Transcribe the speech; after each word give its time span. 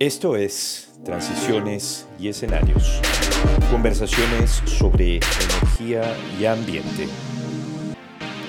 Esto 0.00 0.36
es 0.36 0.90
Transiciones 1.04 2.06
y 2.20 2.28
Escenarios. 2.28 3.00
Conversaciones 3.68 4.62
sobre 4.64 5.16
energía 5.16 6.16
y 6.38 6.44
ambiente. 6.44 7.08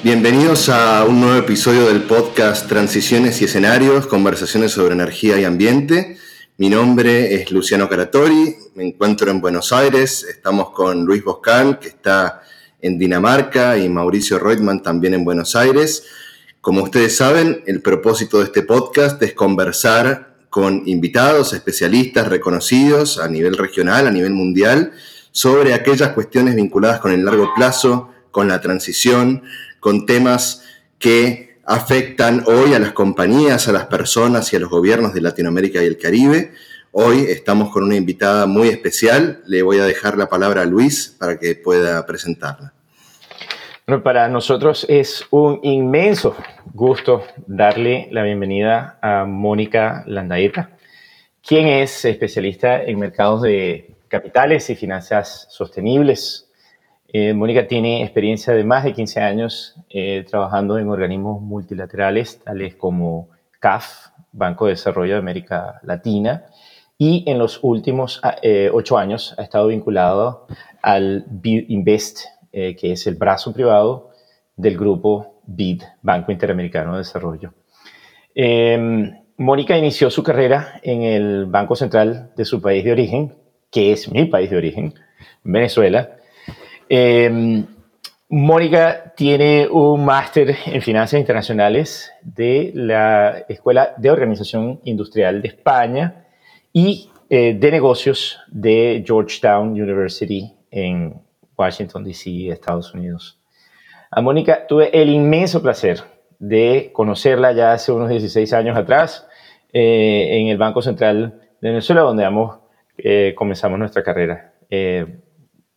Bienvenidos 0.04 0.70
a 0.70 1.04
un 1.06 1.20
nuevo 1.20 1.40
episodio 1.40 1.88
del 1.88 2.04
podcast 2.04 2.70
Transiciones 2.70 3.42
y 3.42 3.46
Escenarios, 3.46 4.06
conversaciones 4.06 4.74
sobre 4.74 4.94
energía 4.94 5.40
y 5.40 5.44
ambiente. 5.44 6.18
Mi 6.58 6.70
nombre 6.70 7.34
es 7.34 7.50
Luciano 7.50 7.90
Caratori, 7.90 8.56
me 8.76 8.86
encuentro 8.86 9.32
en 9.32 9.42
Buenos 9.42 9.74
Aires, 9.74 10.24
estamos 10.30 10.70
con 10.70 11.04
Luis 11.04 11.24
Boscal, 11.24 11.80
que 11.80 11.88
está 11.88 12.44
en 12.80 13.00
Dinamarca, 13.00 13.76
y 13.76 13.90
Mauricio 13.90 14.38
Reutemann 14.38 14.84
también 14.84 15.16
en 15.16 15.26
Buenos 15.26 15.56
Aires. 15.56 16.04
Como 16.62 16.84
ustedes 16.84 17.18
saben, 17.18 17.64
el 17.66 17.82
propósito 17.82 18.38
de 18.38 18.44
este 18.44 18.62
podcast 18.62 19.20
es 19.24 19.34
conversar 19.34 20.29
con 20.50 20.84
invitados, 20.88 21.54
especialistas 21.54 22.28
reconocidos 22.28 23.20
a 23.20 23.28
nivel 23.28 23.58
regional, 23.58 24.08
a 24.08 24.12
nivel 24.12 24.34
mundial, 24.34 24.94
sobre 25.32 25.74
aquellas 25.74 26.10
cuestiones 26.10 26.56
vinculadas 26.56 27.00
con 27.00 27.12
el 27.12 27.24
largo 27.24 27.54
plazo, 27.56 28.10
con 28.32 28.48
la 28.48 28.62
transición, 28.62 29.44
con 29.80 30.06
temas 30.06 30.64
que 30.98 31.58
afectan 31.66 32.44
hoy 32.48 32.74
a 32.74 32.80
las 32.80 32.94
compañías, 32.94 33.68
a 33.68 33.72
las 33.72 33.86
personas 33.86 34.52
y 34.52 34.56
a 34.56 34.60
los 34.60 34.70
gobiernos 34.70 35.14
de 35.14 35.22
Latinoamérica 35.22 35.84
y 35.84 35.86
el 35.86 35.98
Caribe. 35.98 36.52
Hoy 36.92 37.26
estamos 37.30 37.72
con 37.72 37.84
una 37.84 37.96
invitada 37.96 38.48
muy 38.48 38.70
especial. 38.70 39.44
Le 39.46 39.62
voy 39.62 39.78
a 39.78 39.86
dejar 39.86 40.18
la 40.18 40.30
palabra 40.30 40.64
a 40.64 40.66
Luis 40.66 41.16
para 41.20 41.38
que 41.38 41.56
pueda 41.56 42.04
presentarla. 42.08 42.74
Para 43.98 44.28
nosotros 44.28 44.86
es 44.88 45.26
un 45.32 45.62
inmenso 45.64 46.36
gusto 46.76 47.24
darle 47.48 48.08
la 48.12 48.22
bienvenida 48.22 49.00
a 49.02 49.26
Mónica 49.26 50.04
Landaeta, 50.06 50.70
quien 51.42 51.66
es 51.66 52.06
especialista 52.06 52.84
en 52.84 53.00
mercados 53.00 53.42
de 53.42 53.96
capitales 54.08 54.70
y 54.70 54.76
finanzas 54.76 55.48
sostenibles. 55.50 56.52
Eh, 57.08 57.34
Mónica 57.34 57.66
tiene 57.66 58.04
experiencia 58.04 58.54
de 58.54 58.64
más 58.64 58.84
de 58.84 58.94
15 58.94 59.22
años 59.22 59.76
eh, 59.90 60.24
trabajando 60.30 60.78
en 60.78 60.88
organismos 60.88 61.42
multilaterales 61.42 62.42
tales 62.44 62.76
como 62.76 63.30
CAF, 63.60 64.10
Banco 64.32 64.66
de 64.66 64.74
Desarrollo 64.74 65.14
de 65.14 65.20
América 65.20 65.80
Latina, 65.82 66.46
y 67.00 67.24
en 67.26 67.40
los 67.40 67.60
últimos 67.64 68.22
eh, 68.44 68.70
ocho 68.72 69.00
años 69.00 69.34
ha 69.40 69.42
estado 69.42 69.68
vinculado 69.68 70.46
al 70.84 71.26
Invest 71.44 72.28
eh, 72.52 72.76
que 72.76 72.92
es 72.92 73.08
el 73.08 73.16
brazo 73.16 73.54
privado 73.54 74.12
del 74.56 74.78
grupo 74.78 75.42
BID, 75.46 75.84
Banco 76.02 76.32
Interamericano 76.32 76.94
de 76.94 77.00
Desarrollo. 77.00 77.54
Em, 78.36 79.12
Mónica 79.38 79.78
inició 79.78 80.10
su 80.10 80.22
carrera 80.22 80.80
en 80.84 81.04
el 81.04 81.46
Banco 81.46 81.76
Central 81.76 82.32
de 82.36 82.46
su 82.46 82.62
país 82.62 82.84
de 82.84 82.92
origen, 82.92 83.36
que 83.72 83.92
es 83.92 84.12
mi 84.12 84.26
país 84.26 84.50
de 84.50 84.58
origen, 84.58 84.94
Venezuela. 85.44 86.18
Em, 86.88 87.66
Mónica 88.30 89.14
tiene 89.16 89.68
un 89.68 90.06
máster 90.06 90.56
en 90.68 90.82
finanzas 90.82 91.20
internacionales 91.20 92.12
de 92.22 92.72
la 92.76 93.46
Escuela 93.48 93.96
de 93.98 94.12
Organización 94.12 94.82
Industrial 94.84 95.42
de 95.42 95.48
España 95.48 96.26
y 96.72 97.10
eh, 97.30 97.56
de 97.60 97.72
negocios 97.72 98.40
de 98.48 99.04
Georgetown 99.06 99.70
University 99.70 100.54
en 100.70 101.22
Washington, 101.60 102.04
D.C., 102.04 102.50
Estados 102.50 102.94
Unidos. 102.94 103.40
A 104.10 104.22
Mónica 104.22 104.66
tuve 104.66 104.90
el 105.00 105.10
inmenso 105.10 105.62
placer 105.62 106.02
de 106.40 106.90
conocerla 106.94 107.52
ya 107.52 107.74
hace 107.74 107.92
unos 107.92 108.10
16 108.10 108.54
años 108.54 108.78
atrás 108.78 109.28
eh, 109.74 110.40
en 110.40 110.48
el 110.48 110.58
Banco 110.58 110.82
Central 110.82 111.42
de 111.62 111.70
Venezuela, 111.70 112.02
donde 112.02 112.26
ambos 112.26 112.60
eh, 112.98 113.34
comenzamos 113.36 113.78
nuestra 113.78 114.02
carrera. 114.02 114.54
Eh, 114.70 115.20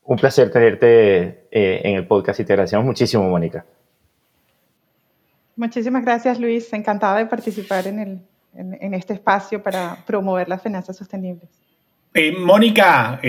un 0.05 0.17
placer 0.17 0.51
tenerte 0.51 1.47
en 1.51 1.97
el 1.97 2.07
podcast 2.07 2.41
y 2.41 2.45
te 2.45 2.53
agradecemos 2.53 2.85
muchísimo, 2.85 3.29
Mónica. 3.29 3.65
Muchísimas 5.55 6.03
gracias, 6.03 6.41
Luis. 6.41 6.73
Encantada 6.73 7.19
de 7.19 7.27
participar 7.27 7.87
en, 7.87 8.27
en 8.55 8.95
este 8.95 9.15
espacio 9.15 9.63
para 9.63 9.99
promover 10.07 10.49
las 10.49 10.61
finanzas 10.61 10.97
sostenibles. 10.97 11.62
Eh, 12.15 12.31
Mónica, 12.33 13.23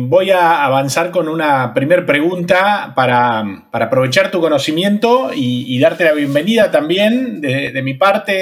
voy 0.00 0.32
a 0.32 0.64
avanzar 0.64 1.12
con 1.12 1.28
una 1.28 1.72
primera 1.72 2.04
pregunta 2.04 2.92
para, 2.96 3.68
aprovechar 3.70 4.32
tu 4.32 4.40
conocimiento 4.40 5.30
y, 5.32 5.78
darte 5.78 6.02
la 6.02 6.12
bienvenida 6.12 6.72
también 6.72 7.40
de, 7.40 7.80
mi 7.84 7.94
parte, 7.94 8.32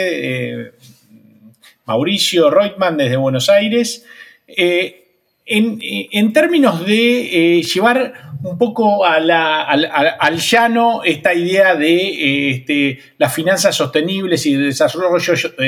eh, 0.62 0.72
Mauricio 1.84 2.48
Reutemann 2.48 2.96
desde 2.96 3.16
Buenos 3.16 3.50
Aires. 3.50 4.06
Eh, 4.46 5.02
en, 5.44 6.32
términos 6.32 6.86
de 6.86 7.62
llevar 7.62 8.38
un 8.42 8.56
poco 8.56 9.04
al, 9.04 9.28
llano 10.38 11.04
esta 11.04 11.34
idea 11.34 11.74
de 11.74 12.50
este, 12.52 13.00
las 13.18 13.34
finanzas 13.34 13.76
sostenibles 13.76 14.46
y 14.46 14.54
el 14.54 14.64
desarrollo 14.64 15.20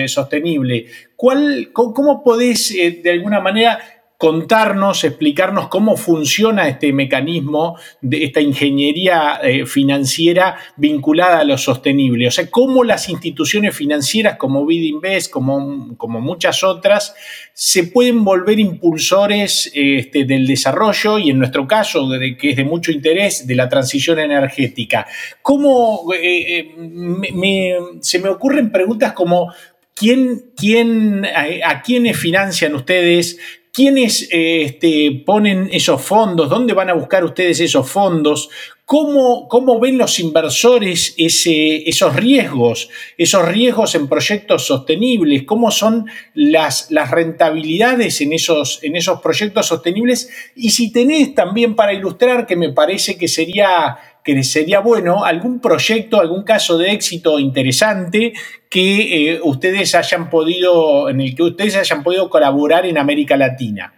sostenible, 0.08 0.86
¿cuál, 1.16 1.68
¿cómo 1.74 2.24
podés 2.24 2.74
de 3.02 3.10
alguna 3.10 3.40
manera 3.40 3.78
contarnos, 4.18 5.04
explicarnos 5.04 5.68
cómo 5.68 5.96
funciona 5.96 6.68
este 6.68 6.92
mecanismo 6.92 7.78
de 8.00 8.24
esta 8.24 8.40
ingeniería 8.40 9.38
eh, 9.42 9.66
financiera 9.66 10.56
vinculada 10.76 11.40
a 11.40 11.44
lo 11.44 11.58
sostenible. 11.58 12.28
O 12.28 12.30
sea, 12.30 12.50
cómo 12.50 12.82
las 12.82 13.08
instituciones 13.08 13.76
financieras 13.76 14.36
como 14.36 14.64
BidInvest, 14.64 15.30
como, 15.30 15.96
como 15.98 16.20
muchas 16.20 16.64
otras, 16.64 17.14
se 17.52 17.84
pueden 17.84 18.24
volver 18.24 18.58
impulsores 18.58 19.70
este, 19.74 20.24
del 20.24 20.46
desarrollo 20.46 21.18
y 21.18 21.30
en 21.30 21.38
nuestro 21.38 21.66
caso, 21.66 22.08
que 22.38 22.50
es 22.50 22.56
de 22.56 22.64
mucho 22.64 22.92
interés, 22.92 23.46
de 23.46 23.54
la 23.54 23.68
transición 23.68 24.18
energética. 24.18 25.06
¿Cómo 25.42 26.12
eh, 26.14 26.74
eh, 26.74 27.78
se 28.00 28.18
me 28.18 28.30
ocurren 28.30 28.72
preguntas 28.72 29.12
como 29.12 29.52
¿Quién, 29.98 30.50
quién, 30.54 31.24
a, 31.24 31.80
quiénes 31.80 32.18
financian 32.18 32.74
ustedes? 32.74 33.38
¿Quiénes 33.76 34.22
eh, 34.32 34.62
este, 34.62 35.22
ponen 35.26 35.68
esos 35.70 36.00
fondos? 36.00 36.48
¿Dónde 36.48 36.72
van 36.72 36.88
a 36.88 36.94
buscar 36.94 37.22
ustedes 37.22 37.60
esos 37.60 37.86
fondos? 37.86 38.48
¿Cómo, 38.86 39.48
cómo 39.48 39.78
ven 39.78 39.98
los 39.98 40.18
inversores 40.18 41.14
ese, 41.18 41.86
esos 41.86 42.16
riesgos, 42.16 42.88
esos 43.18 43.46
riesgos 43.46 43.94
en 43.94 44.08
proyectos 44.08 44.66
sostenibles? 44.66 45.42
¿Cómo 45.42 45.70
son 45.70 46.06
las, 46.32 46.88
rentabilidades 47.10 48.22
en 48.22 48.32
esos, 48.32 48.82
en 48.82 48.96
esos 48.96 49.20
proyectos 49.20 49.66
sostenibles? 49.66 50.30
Y 50.54 50.70
si 50.70 50.90
tenés 50.90 51.34
también 51.34 51.76
para 51.76 51.92
ilustrar, 51.92 52.46
que 52.46 52.56
me 52.56 52.72
parece 52.72 53.18
que 53.18 53.28
sería 53.28 53.98
que 54.26 54.42
sería 54.42 54.80
bueno 54.80 55.24
algún 55.24 55.60
proyecto, 55.60 56.20
algún 56.20 56.42
caso 56.42 56.76
de 56.76 56.90
éxito 56.90 57.38
interesante 57.38 58.32
que 58.68 59.34
eh, 59.34 59.40
ustedes 59.44 59.94
hayan 59.94 60.28
podido, 60.28 61.08
en 61.08 61.20
el 61.20 61.36
que 61.36 61.44
ustedes 61.44 61.76
hayan 61.76 62.02
podido 62.02 62.28
colaborar 62.28 62.86
en 62.86 62.98
América 62.98 63.36
Latina. 63.36 63.94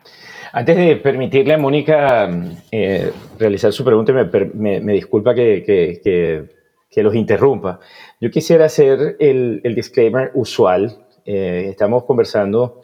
Antes 0.53 0.77
de 0.77 0.97
permitirle 0.97 1.55
a 1.55 1.59
Mónica 1.59 2.29
eh, 2.71 3.11
realizar 3.39 3.73
su 3.73 3.83
pregunta, 3.85 4.13
me, 4.13 4.93
disculpa 4.93 5.35
que, 5.35 5.63
que, 5.65 7.03
los 7.03 7.15
interrumpa. 7.15 7.81
Yo 8.21 8.31
quisiera 8.31 8.67
hacer 8.67 9.17
el, 9.21 9.61
el 9.65 9.75
disclaimer 9.75 10.33
usual. 10.35 11.07
Eh, 11.25 11.69
estamos 11.71 12.05
conversando 12.05 12.83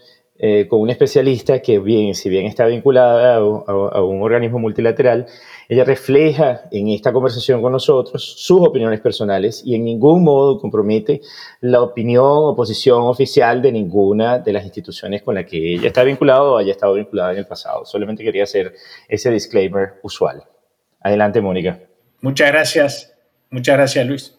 con 0.68 0.80
un 0.80 0.90
especialista 0.90 1.62
que, 1.62 1.78
bien, 1.78 2.14
si 2.14 2.28
bien 2.28 2.46
está 2.46 2.66
vinculada 2.66 3.36
a 3.36 4.02
un 4.02 4.22
organismo 4.22 4.58
multilateral, 4.58 5.26
ella 5.68 5.84
refleja 5.84 6.62
en 6.70 6.88
esta 6.88 7.12
conversación 7.12 7.62
con 7.62 7.72
nosotros 7.72 8.22
sus 8.36 8.60
opiniones 8.60 9.00
personales 9.00 9.62
y 9.64 9.74
en 9.74 9.84
ningún 9.84 10.22
modo 10.22 10.60
compromete 10.60 11.20
la 11.60 11.82
opinión 11.82 12.24
o 12.26 12.54
posición 12.54 13.02
oficial 13.02 13.62
de 13.62 13.72
ninguna 13.72 14.38
de 14.38 14.52
las 14.52 14.64
instituciones 14.64 15.22
con 15.22 15.34
las 15.34 15.46
que 15.46 15.74
ella 15.74 15.88
está 15.88 16.02
vinculada 16.02 16.42
o 16.42 16.56
haya 16.56 16.72
estado 16.72 16.94
vinculada 16.94 17.32
en 17.32 17.38
el 17.38 17.46
pasado. 17.46 17.84
Solamente 17.84 18.22
quería 18.22 18.44
hacer 18.44 18.74
ese 19.08 19.30
disclaimer 19.30 19.94
usual. 20.02 20.44
Adelante, 21.00 21.40
Mónica. 21.40 21.80
Muchas 22.20 22.50
gracias. 22.50 23.14
Muchas 23.50 23.76
gracias, 23.76 24.06
Luis. 24.06 24.38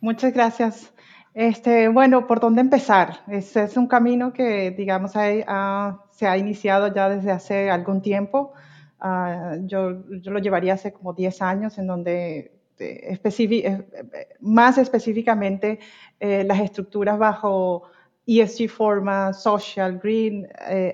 Muchas 0.00 0.32
gracias. 0.32 0.92
Este, 1.34 1.88
bueno, 1.88 2.26
¿por 2.26 2.40
dónde 2.40 2.60
empezar? 2.60 3.20
Este 3.28 3.62
es 3.62 3.76
un 3.76 3.86
camino 3.86 4.32
que, 4.32 4.70
digamos, 4.70 5.12
se 5.12 5.44
ha 5.46 6.36
iniciado 6.36 6.92
ya 6.92 7.08
desde 7.08 7.30
hace 7.30 7.70
algún 7.70 8.02
tiempo. 8.02 8.52
Ah, 9.00 9.56
yo, 9.62 10.02
yo, 10.20 10.32
lo 10.32 10.38
llevaría 10.40 10.74
hace 10.74 10.92
como 10.92 11.12
10 11.12 11.40
años, 11.42 11.78
en 11.78 11.86
donde 11.86 12.58
eh, 12.80 13.18
eh, 13.24 14.28
más 14.40 14.78
específicamente 14.78 15.78
eh, 16.20 16.44
las 16.44 16.60
estructuras 16.60 17.18
bajo 17.18 17.84
ESG 18.26 18.68
forma, 18.68 19.32
social, 19.32 19.98
green, 20.02 20.46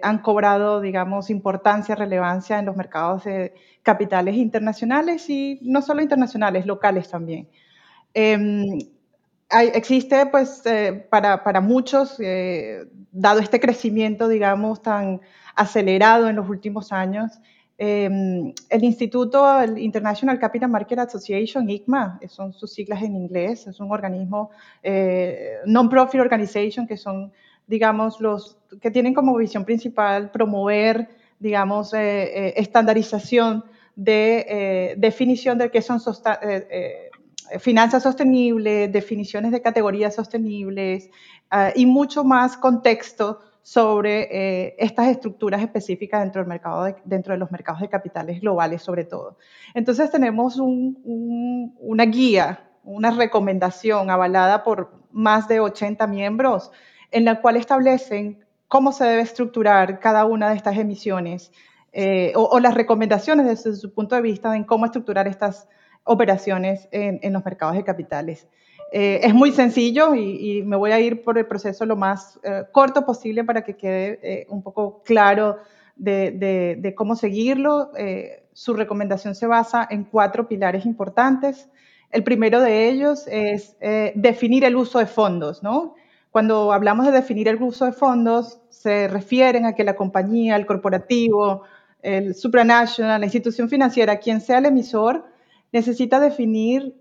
han 0.03 0.19
cobrado, 0.19 0.81
digamos, 0.81 1.31
importancia, 1.31 1.97
relevancia 1.97 2.61
en 2.61 2.67
los 2.67 2.77
mercados 2.77 3.25
de 3.25 3.55
capitales 3.83 4.37
internacionales 4.37 5.29
y 5.29 5.59
no 5.63 5.83
solo 5.83 6.01
internacionales, 6.01 6.65
locales 6.65 7.09
también. 7.09 7.49
Em, 8.15 8.79
existe, 9.51 10.27
pues, 10.27 10.63
para, 11.11 11.43
para, 11.43 11.61
muchos, 11.61 12.19
dado 13.11 13.41
este 13.41 13.59
crecimiento, 13.59 14.29
digamos, 14.29 14.81
tan 14.81 15.21
acelerado 15.57 16.29
en 16.29 16.37
los 16.37 16.49
últimos 16.49 16.93
años, 16.93 17.33
Em, 17.77 18.53
el 18.71 18.85
instituto, 18.85 19.61
el 19.61 19.79
International 19.79 20.39
Capital 20.39 20.71
Market 20.71 21.01
Association, 21.01 21.69
ICMA, 21.69 22.21
son 22.29 22.53
sus 22.53 22.73
siglas 22.73 23.03
en 23.03 23.17
inglés, 23.17 23.67
es 23.67 23.81
un 23.81 23.91
organismo, 23.91 24.51
eh, 24.83 25.57
non-profit 25.67 26.21
organization, 26.21 26.87
que 26.87 26.97
son, 26.97 27.33
digamos, 27.67 28.21
los 28.21 28.59
que 28.81 28.93
tienen 28.93 29.13
como 29.13 29.37
visión 29.37 29.65
principal 29.65 30.31
promover, 30.31 31.09
digamos, 31.41 31.93
eh, 31.95 32.49
eh, 32.49 32.55
estandarización 32.57 33.65
de 33.97 34.95
definición 34.97 35.59
de 35.59 35.71
qué 35.71 35.83
son 35.83 36.01
finanzas 37.61 38.03
sostenibles, 38.03 38.93
definiciones 38.93 39.53
de 39.53 39.63
categorías 39.63 40.15
sostenibles 40.15 41.11
ah, 41.51 41.71
y 41.75 41.87
mucho 41.87 42.25
más 42.25 42.57
contexto 42.57 43.39
sobre 43.65 44.29
eh, 44.31 44.77
estas 44.79 45.09
estructuras 45.09 45.63
específicas 45.63 46.21
dentro, 46.21 46.43
del 46.43 46.49
mercado 46.51 46.85
de, 46.85 46.97
dentro 47.07 47.33
de 47.33 47.39
los 47.39 47.51
mercados 47.51 47.81
de 47.81 47.89
capitales 47.89 48.43
globales 48.43 48.83
sobre 48.83 49.05
todo. 49.05 49.39
Entonces 49.73 50.11
tenemos 50.11 50.59
una 50.61 52.05
guía, 52.05 52.71
una 52.85 53.11
recomendación 53.11 54.11
avalada 54.11 54.63
por 54.65 54.93
más 55.11 55.49
de 55.49 55.61
80 55.61 56.07
miembros 56.09 56.73
en 57.11 57.25
la 57.25 57.41
cual 57.41 57.57
establecen 57.57 58.45
cómo 58.69 58.93
se 58.93 59.05
debe 59.05 59.23
estructurar 59.23 59.99
cada 59.99 60.27
una 60.27 60.51
de 60.51 60.57
estas 60.57 60.77
emisiones 60.77 61.51
eh, 61.93 62.33
o, 62.37 62.61
las 62.61 62.75
recomendaciones 62.75 63.47
desde 63.47 63.77
su 63.77 63.95
punto 63.95 64.15
de 64.15 64.21
vista 64.21 64.55
en 64.55 64.65
cómo 64.65 64.85
estructurar 64.85 65.27
estas 65.27 65.69
operaciones 66.03 66.87
en 66.93 67.33
los 67.33 67.43
mercados 67.43 67.77
de 67.77 67.85
capitales. 67.85 68.47
Eh, 68.93 69.21
es 69.23 69.35
muy 69.35 69.51
sencillo 69.53 70.15
y, 70.15 70.63
me 70.63 70.77
voy 70.77 70.93
a 70.93 71.01
ir 71.01 71.25
por 71.25 71.37
el 71.37 71.47
proceso 71.47 71.85
lo 71.85 71.97
más 71.97 72.39
eh, 72.45 72.65
corto 72.71 73.05
posible 73.05 73.43
para 73.43 73.63
que 73.65 73.77
quede 73.77 74.21
eh, 74.23 74.47
un 74.49 74.63
poco 74.63 75.03
claro 75.05 75.59
de, 75.97 76.95
cómo 76.97 77.17
seguirlo. 77.17 77.91
su 78.53 78.75
recomendación 78.75 79.35
se 79.35 79.47
basa 79.47 79.87
en 79.91 80.05
cuatro 80.05 80.49
pilares 80.49 80.87
importantes. 80.87 81.69
El 82.11 82.23
primero 82.23 82.61
de 82.61 82.89
ellos 82.89 83.27
es 83.27 83.77
definir 84.15 84.65
el 84.65 84.77
uso 84.77 84.99
de 84.99 85.07
fondos, 85.07 85.63
¿no? 85.63 85.95
Cuando 86.31 86.73
hablamos 86.73 87.07
de 87.07 87.13
definir 87.13 87.49
el 87.49 87.63
uso 87.63 87.87
de 87.87 87.93
fondos, 87.93 88.61
se 88.69 89.07
refieren 89.09 89.67
a 89.67 89.75
que 89.75 89.85
la 89.85 89.95
compañía, 89.95 90.57
el 90.57 90.67
corporativo, 90.67 91.63
el 92.03 92.35
supranational, 92.35 93.21
la 93.21 93.27
institución 93.27 93.69
financiera, 93.69 94.19
quien 94.19 94.41
sea 94.41 94.59
el 94.59 94.67
emisor, 94.67 95.25
necesita 95.73 96.21
definir 96.21 96.95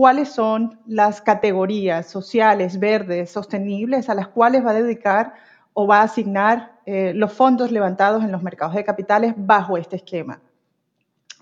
cuáles 0.00 0.30
son 0.30 0.80
las 0.86 1.20
categorías 1.20 2.08
sociales, 2.08 2.80
verdes, 2.80 3.30
sostenibles 3.30 4.08
a 4.08 4.14
las 4.14 4.28
cuales 4.28 4.64
va 4.64 4.70
a 4.70 4.80
dedicar 4.82 5.34
o 5.74 5.86
va 5.86 5.98
a 6.00 6.04
asignar 6.04 6.72
eh, 6.86 7.12
los 7.14 7.34
fondos 7.34 7.70
levantados 7.70 8.24
en 8.24 8.32
los 8.32 8.42
mercados 8.42 8.74
de 8.74 8.82
capitales 8.82 9.34
bajo 9.36 9.76
este 9.76 9.96
esquema. 9.96 10.40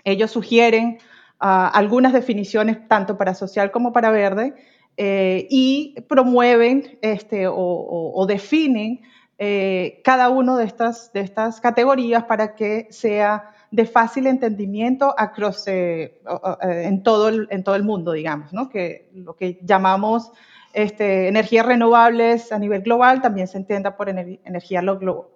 Ellos 0.03 0.31
sugieren 0.31 0.97
ah, 1.39 1.71
algunas 1.73 2.11
definiciones 2.11 2.85
tanto 2.89 3.17
para 3.17 3.33
social 3.33 3.71
como 3.71 3.93
para 3.93 4.11
verde 4.11 4.55
eh, 4.97 5.47
y 5.49 5.95
promueven 6.09 6.99
este, 7.01 7.45
o, 7.47 8.25
definen 8.27 8.99
eh, 9.37 10.01
cada 10.03 10.27
una 10.27 10.57
de 10.57 10.65
estas, 10.65 11.13
de 11.13 11.21
estas 11.21 11.61
categorías 11.61 12.25
para 12.25 12.55
que 12.55 12.87
sea 12.89 13.53
de 13.71 13.85
fácil 13.85 14.27
entendimiento 14.27 15.13
across, 15.17 15.67
eh, 15.67 16.03
eh, 16.03 16.83
en, 16.85 17.03
todo 17.03 17.29
el, 17.29 17.47
en 17.51 17.63
todo 17.63 17.75
el 17.75 17.83
mundo, 17.83 18.13
digamos, 18.13 18.51
¿no? 18.51 18.69
que 18.69 19.09
lo 19.13 19.35
que 19.35 19.59
llamamos 19.61 20.31
este, 20.73 21.27
energías 21.27 21.65
renovables 21.65 22.51
a 22.51 22.59
nivel 22.59 22.81
global 22.81 23.21
también 23.21 23.47
se 23.47 23.57
entienda 23.57 23.95
por 23.95 24.09
energía 24.09 24.81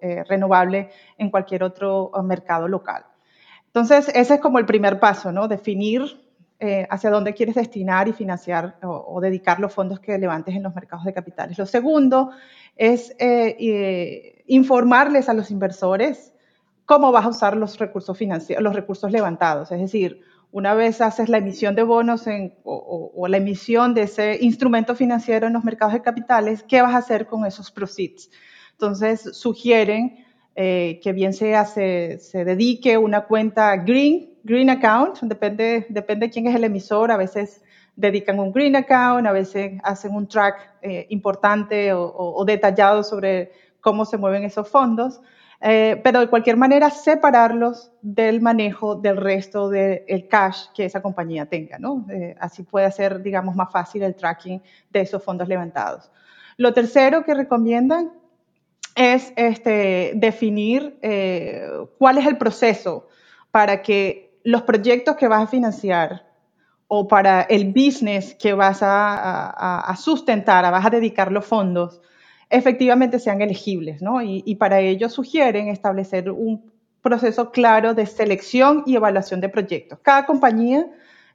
eh, 0.00 0.24
renovable 0.24 0.90
en 1.18 1.30
cualquier 1.30 1.62
otro 1.62 2.10
mercado 2.24 2.68
local. 2.68 3.04
Entonces, 3.66 4.08
ese 4.14 4.34
es 4.34 4.40
como 4.40 4.58
el 4.58 4.66
primer 4.66 5.00
paso, 5.00 5.32
¿no? 5.32 5.48
definir 5.48 6.20
hacia 6.88 7.10
dónde 7.10 7.34
quieres 7.34 7.56
destinar 7.56 8.08
y 8.08 8.14
financiar 8.14 8.78
o, 8.82 9.20
dedicar 9.20 9.60
los 9.60 9.74
fondos 9.74 10.00
que 10.00 10.16
levantes 10.16 10.54
en 10.54 10.62
los 10.62 10.74
mercados 10.74 11.04
de 11.04 11.12
capitales. 11.12 11.58
Lo 11.58 11.66
segundo 11.66 12.30
es 12.74 13.14
informarles 14.46 15.28
a 15.28 15.34
los 15.34 15.50
inversores 15.50 16.33
cómo 16.86 17.12
vas 17.12 17.24
a 17.24 17.28
usar 17.28 17.56
los 17.56 17.78
recursos 17.78 18.16
financieros, 18.16 18.62
los 18.62 18.74
recursos 18.74 19.10
levantados. 19.10 19.72
Es 19.72 19.80
decir, 19.80 20.20
una 20.54 20.74
vez 20.74 21.00
haces 21.00 21.28
la 21.28 21.38
emisión 21.38 21.74
de 21.74 21.82
bonos 21.82 22.26
o, 22.62 23.26
la 23.28 23.36
emisión 23.38 23.94
de 23.94 24.02
ese 24.02 24.38
instrumento 24.40 24.94
financiero 24.94 25.46
en 25.46 25.52
los 25.52 25.64
mercados 25.64 25.94
de 25.94 26.02
capitales, 26.02 26.62
¿qué 26.62 26.80
vas 26.80 26.94
a 26.94 26.98
hacer 26.98 27.26
con 27.26 27.44
esos 27.44 27.70
proceeds? 27.70 28.30
Entonces, 28.72 29.36
sugieren 29.36 30.24
eh, 30.54 31.00
que 31.02 31.12
bien 31.12 31.32
sea 31.32 31.64
se, 31.64 32.18
se, 32.20 32.44
dedique 32.44 32.96
una 32.98 33.22
cuenta 33.22 33.74
green, 33.76 34.34
green 34.44 34.70
account, 34.70 35.18
depende, 35.22 35.86
depende 35.88 36.30
quién 36.30 36.46
es 36.46 36.54
el 36.54 36.62
emisor, 36.62 37.10
a 37.10 37.16
veces 37.16 37.60
dedican 37.96 38.38
un 38.38 38.52
green 38.52 38.76
account, 38.76 39.26
a 39.26 39.32
veces 39.32 39.72
hacen 39.82 40.14
un 40.14 40.28
track 40.28 40.76
eh, 40.82 41.06
importante 41.08 41.92
o, 41.92 42.12
o 42.14 42.44
detallado 42.44 43.02
sobre 43.02 43.50
cómo 43.80 44.04
se 44.04 44.18
mueven 44.18 44.44
esos 44.44 44.68
fondos. 44.68 45.20
Eh, 45.66 45.98
pero 46.04 46.20
de 46.20 46.28
cualquier 46.28 46.58
manera 46.58 46.90
separarlos 46.90 47.90
del 48.02 48.42
manejo 48.42 48.96
del 48.96 49.16
resto 49.16 49.70
del 49.70 50.28
cash 50.28 50.66
que 50.74 50.84
esa 50.84 51.00
compañía 51.00 51.46
tenga, 51.46 51.78
¿no? 51.78 52.04
Eh, 52.10 52.36
así 52.38 52.64
puede 52.64 52.92
ser, 52.92 53.22
digamos, 53.22 53.56
más 53.56 53.72
fácil 53.72 54.02
el 54.02 54.14
tracking 54.14 54.60
de 54.90 55.00
esos 55.00 55.24
fondos 55.24 55.48
levantados. 55.48 56.10
Lo 56.58 56.74
tercero 56.74 57.24
que 57.24 57.32
recomiendan 57.32 58.12
es 58.94 59.32
este, 59.36 60.12
definir 60.16 60.98
eh, 61.00 61.66
cuál 61.96 62.18
es 62.18 62.26
el 62.26 62.36
proceso 62.36 63.08
para 63.50 63.80
que 63.80 64.38
los 64.44 64.64
proyectos 64.64 65.16
que 65.16 65.28
vas 65.28 65.44
a 65.44 65.46
financiar 65.46 66.26
o 66.88 67.08
para 67.08 67.40
el 67.40 67.72
business 67.72 68.34
que 68.34 68.52
vas 68.52 68.82
a, 68.82 69.78
a 69.80 69.96
sustentar, 69.96 70.66
a 70.66 70.70
vas 70.70 70.84
a 70.84 70.90
dedicar 70.90 71.32
los 71.32 71.46
fondos, 71.46 72.02
efectivamente 72.50 73.18
sean 73.18 73.40
elegibles, 73.42 74.02
¿no? 74.02 74.22
Y, 74.22 74.54
para 74.56 74.80
ello 74.80 75.08
sugieren 75.08 75.68
establecer 75.68 76.30
un 76.30 76.72
proceso 77.02 77.50
claro 77.50 77.94
de 77.94 78.06
selección 78.06 78.82
y 78.86 78.96
evaluación 78.96 79.40
de 79.40 79.48
proyectos. 79.48 79.98
Cada 80.02 80.24
compañía 80.24 80.86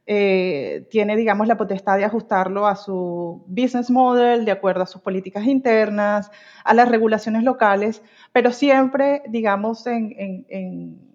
eh, 0.07 0.87
tiene, 0.89 1.15
digamos, 1.15 1.47
la 1.47 1.57
potestad 1.57 1.97
de 1.97 2.05
ajustarlo 2.05 2.65
a 2.65 2.75
su 2.75 3.43
business 3.45 3.91
model, 3.91 4.45
de 4.45 4.51
acuerdo 4.51 4.81
a 4.81 4.87
sus 4.87 5.01
políticas 5.01 5.45
internas, 5.45 6.31
a 6.63 6.73
las 6.73 6.89
regulaciones 6.89 7.43
locales, 7.43 8.01
pero 8.31 8.51
siempre, 8.51 9.21
digamos, 9.27 9.85
en, 9.85 11.07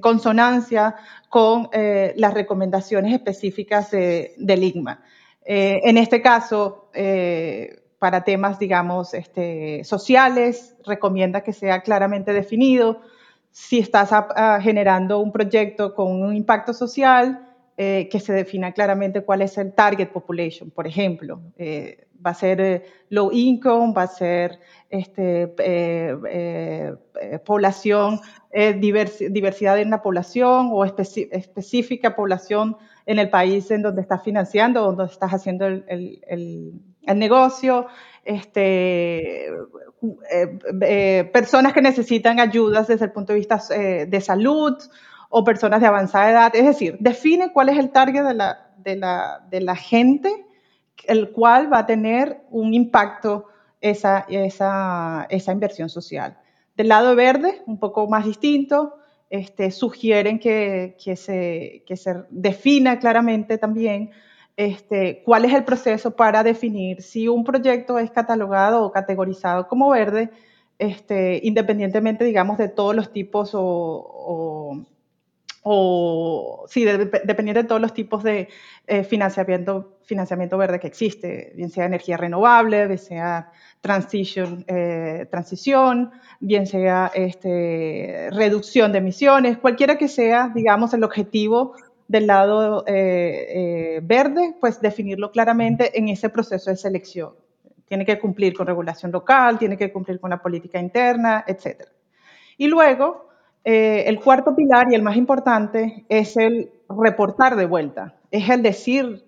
consonancia 0.00 0.94
con 1.28 1.68
eh, 1.72 2.14
las 2.16 2.32
recomendaciones 2.32 3.12
específicas 3.12 3.90
de, 3.90 4.32
del 4.38 4.62
IGMA. 4.64 5.02
Eh, 5.44 5.80
en 5.84 5.98
este 5.98 6.22
caso, 6.22 6.90
para 8.00 8.24
temas, 8.24 8.58
digamos, 8.58 9.14
este, 9.14 9.84
sociales, 9.84 10.74
recomienda 10.84 11.42
que 11.42 11.52
sea 11.52 11.82
claramente 11.82 12.32
definido. 12.32 13.02
Si 13.52 13.78
estás 13.78 14.10
generando 14.62 15.20
un 15.20 15.30
proyecto 15.30 15.94
con 15.94 16.22
un 16.22 16.34
impacto 16.34 16.72
social, 16.72 17.46
eh, 17.76 18.08
que 18.10 18.20
se 18.20 18.32
defina 18.32 18.72
claramente 18.72 19.22
cuál 19.22 19.42
es 19.42 19.56
el 19.56 19.72
target 19.72 20.08
population, 20.08 20.70
por 20.70 20.86
ejemplo. 20.86 21.40
Eh, 21.56 22.06
va 22.24 22.32
a 22.32 22.34
ser 22.34 22.60
eh, 22.60 22.84
low 23.10 23.30
income, 23.32 23.94
va 23.94 24.02
a 24.02 24.06
ser 24.06 24.58
este, 24.90 25.46
población, 27.44 28.20
diversidad 28.80 29.78
en 29.78 29.90
la 29.90 30.02
población 30.02 30.70
o 30.72 30.84
específica 30.84 32.16
población 32.16 32.76
en 33.06 33.18
el 33.18 33.30
país 33.30 33.70
en 33.70 33.82
donde 33.82 34.02
estás 34.02 34.22
financiando, 34.22 34.82
donde 34.82 35.04
estás 35.04 35.32
haciendo 35.32 35.66
el 35.66 36.20
el 36.26 36.72
negocio, 37.06 37.86
este, 38.24 39.46
eh, 39.48 40.58
eh, 40.82 41.30
personas 41.32 41.72
que 41.72 41.82
necesitan 41.82 42.40
ayudas 42.40 42.88
desde 42.88 43.06
el 43.06 43.12
punto 43.12 43.32
de 43.32 43.38
vista 43.38 43.60
eh, 43.70 44.06
de 44.08 44.20
salud 44.20 44.76
o 45.28 45.44
personas 45.44 45.80
de 45.80 45.86
avanzada 45.86 46.30
edad. 46.30 46.56
Es 46.56 46.64
decir, 46.64 46.96
define 47.00 47.52
cuál 47.52 47.70
es 47.70 47.78
el 47.78 47.90
target 47.90 48.24
de 48.24 48.34
la, 48.34 48.70
de 48.78 48.96
la, 48.96 49.46
de 49.50 49.60
la 49.60 49.76
gente, 49.76 50.46
el 51.06 51.30
cual 51.30 51.72
va 51.72 51.80
a 51.80 51.86
tener 51.86 52.42
un 52.50 52.74
impacto 52.74 53.46
esa, 53.80 54.26
esa, 54.28 55.26
esa 55.30 55.52
inversión 55.52 55.88
social. 55.88 56.38
Del 56.76 56.88
lado 56.88 57.14
verde, 57.14 57.62
un 57.66 57.78
poco 57.78 58.06
más 58.08 58.24
distinto, 58.24 58.96
este, 59.28 59.70
sugieren 59.70 60.38
que, 60.38 60.96
que, 61.02 61.16
se, 61.16 61.84
que 61.86 61.96
se 61.96 62.24
defina 62.30 62.98
claramente 62.98 63.58
también 63.58 64.10
este, 64.60 65.22
cuál 65.24 65.46
es 65.46 65.54
el 65.54 65.64
proceso 65.64 66.10
para 66.10 66.42
definir 66.42 67.00
si 67.00 67.28
un 67.28 67.44
proyecto 67.44 67.98
es 67.98 68.10
catalogado 68.10 68.84
o 68.84 68.92
categorizado 68.92 69.66
como 69.66 69.88
verde, 69.88 70.28
este, 70.78 71.40
independientemente, 71.42 72.26
digamos, 72.26 72.58
de 72.58 72.68
todos 72.68 72.94
los 72.94 73.10
tipos 73.10 73.52
o, 73.54 74.86
sí, 76.68 76.84
dependiendo 76.84 77.62
de 77.62 77.68
todos 77.68 77.80
los 77.80 77.94
tipos 77.94 78.22
de 78.22 78.48
eh, 78.86 79.02
financiamiento, 79.02 79.96
verde 80.58 80.78
que 80.78 80.88
existe, 80.88 81.54
bien 81.56 81.70
sea 81.70 81.86
energía 81.86 82.18
renovable, 82.18 82.86
bien 82.86 82.98
sea 82.98 83.52
eh, 84.66 85.26
transición, 85.30 86.10
bien 86.38 86.66
sea 86.66 87.10
este, 87.14 88.28
reducción 88.30 88.92
de 88.92 88.98
emisiones, 88.98 89.56
cualquiera 89.56 89.96
que 89.96 90.08
sea, 90.08 90.52
digamos, 90.54 90.92
el 90.92 91.02
objetivo 91.02 91.76
del 92.10 92.26
lado 92.26 92.82
eh, 92.88 94.00
verde, 94.02 94.56
pues 94.60 94.80
definirlo 94.80 95.30
claramente 95.30 95.96
en 95.96 96.08
ese 96.08 96.28
proceso 96.28 96.68
de 96.68 96.76
selección. 96.76 97.34
Tiene 97.86 98.04
que 98.04 98.18
cumplir 98.18 98.52
con 98.52 98.66
regulación 98.66 99.12
local, 99.12 99.60
tiene 99.60 99.76
que 99.76 99.92
cumplir 99.92 100.18
con 100.18 100.30
la 100.30 100.42
política 100.42 100.80
interna, 100.80 101.44
etc. 101.46 101.84
Y 102.58 102.66
luego, 102.66 103.28
eh, 103.62 104.02
el 104.08 104.18
cuarto 104.18 104.56
pilar 104.56 104.88
y 104.90 104.96
el 104.96 105.04
más 105.04 105.16
importante 105.16 106.04
es 106.08 106.36
el 106.36 106.72
reportar 106.88 107.54
de 107.54 107.66
vuelta, 107.66 108.16
es 108.32 108.50
el 108.50 108.64
decir 108.64 109.24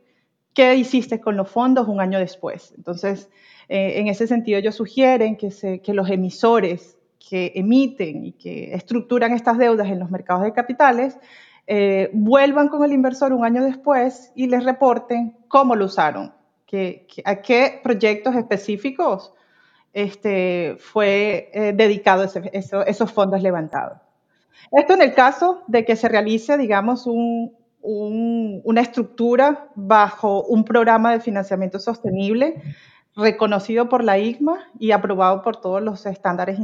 qué 0.53 0.75
hiciste 0.75 1.21
con 1.21 1.37
los 1.37 1.49
fondos 1.49 1.87
un 1.87 2.01
año 2.01 2.19
después. 2.19 2.75
Entonces, 2.77 3.31
eh, 3.69 4.01
en 4.01 4.09
ese 4.09 4.27
sentido, 4.27 4.59
ellos 4.59 4.75
sugieren 4.75 5.37
que 5.37 5.95
los 5.95 6.11
emisores 6.11 6.99
que 7.31 7.53
emiten 7.55 8.27
y 8.27 8.33
que 8.33 8.75
estructuran 8.75 9.35
estas 9.35 9.57
deudas 9.57 9.87
en 9.87 10.01
los 10.01 10.11
mercados 10.11 10.43
de 10.43 10.53
capitales 10.53 11.17
eh, 11.67 12.11
vuelvan 12.13 12.69
con 12.69 12.85
el 12.85 12.93
inversor 12.93 13.33
un 13.33 13.45
año 13.45 13.65
después 13.65 14.33
y 14.35 14.47
les 14.47 14.65
reporten 14.65 15.37
cómo 15.49 15.77
lo 15.77 15.87
usaron, 15.87 16.33
a 17.25 17.37
qué 17.37 17.81
proyectos 17.83 18.35
específicos 18.35 19.33
este, 19.93 20.77
fue 20.79 21.51
dedicado 21.75 22.25
esos 22.25 23.13
fondos 23.13 23.43
levantados. 23.43 23.99
Esto 24.71 24.95
en 24.95 25.03
el 25.03 25.13
caso 25.13 25.63
de 25.67 25.85
que 25.85 25.97
se 25.97 26.09
realice, 26.09 26.57
digamos, 26.57 27.07
una 27.07 28.81
estructura 28.81 29.69
bajo 29.75 30.45
un 30.45 30.65
programa 30.65 31.13
de 31.13 31.21
financiamiento 31.21 31.79
sostenible 31.79 32.63
reconocido 33.15 33.89
por 33.89 34.03
la 34.03 34.19
IGMA 34.19 34.59
y 34.79 34.93
aprobado 34.93 35.43
por 35.43 35.61
todos 35.61 35.83
los 35.83 36.07
estándares, 36.07 36.59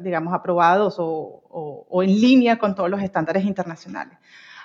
digamos, 0.00 0.32
aprobados 0.32 0.96
o, 0.98 2.02
en 2.02 2.20
línea 2.20 2.58
con 2.58 2.74
todos 2.74 2.88
los 2.88 3.02
estándares 3.02 3.44
internacionales. 3.44 4.18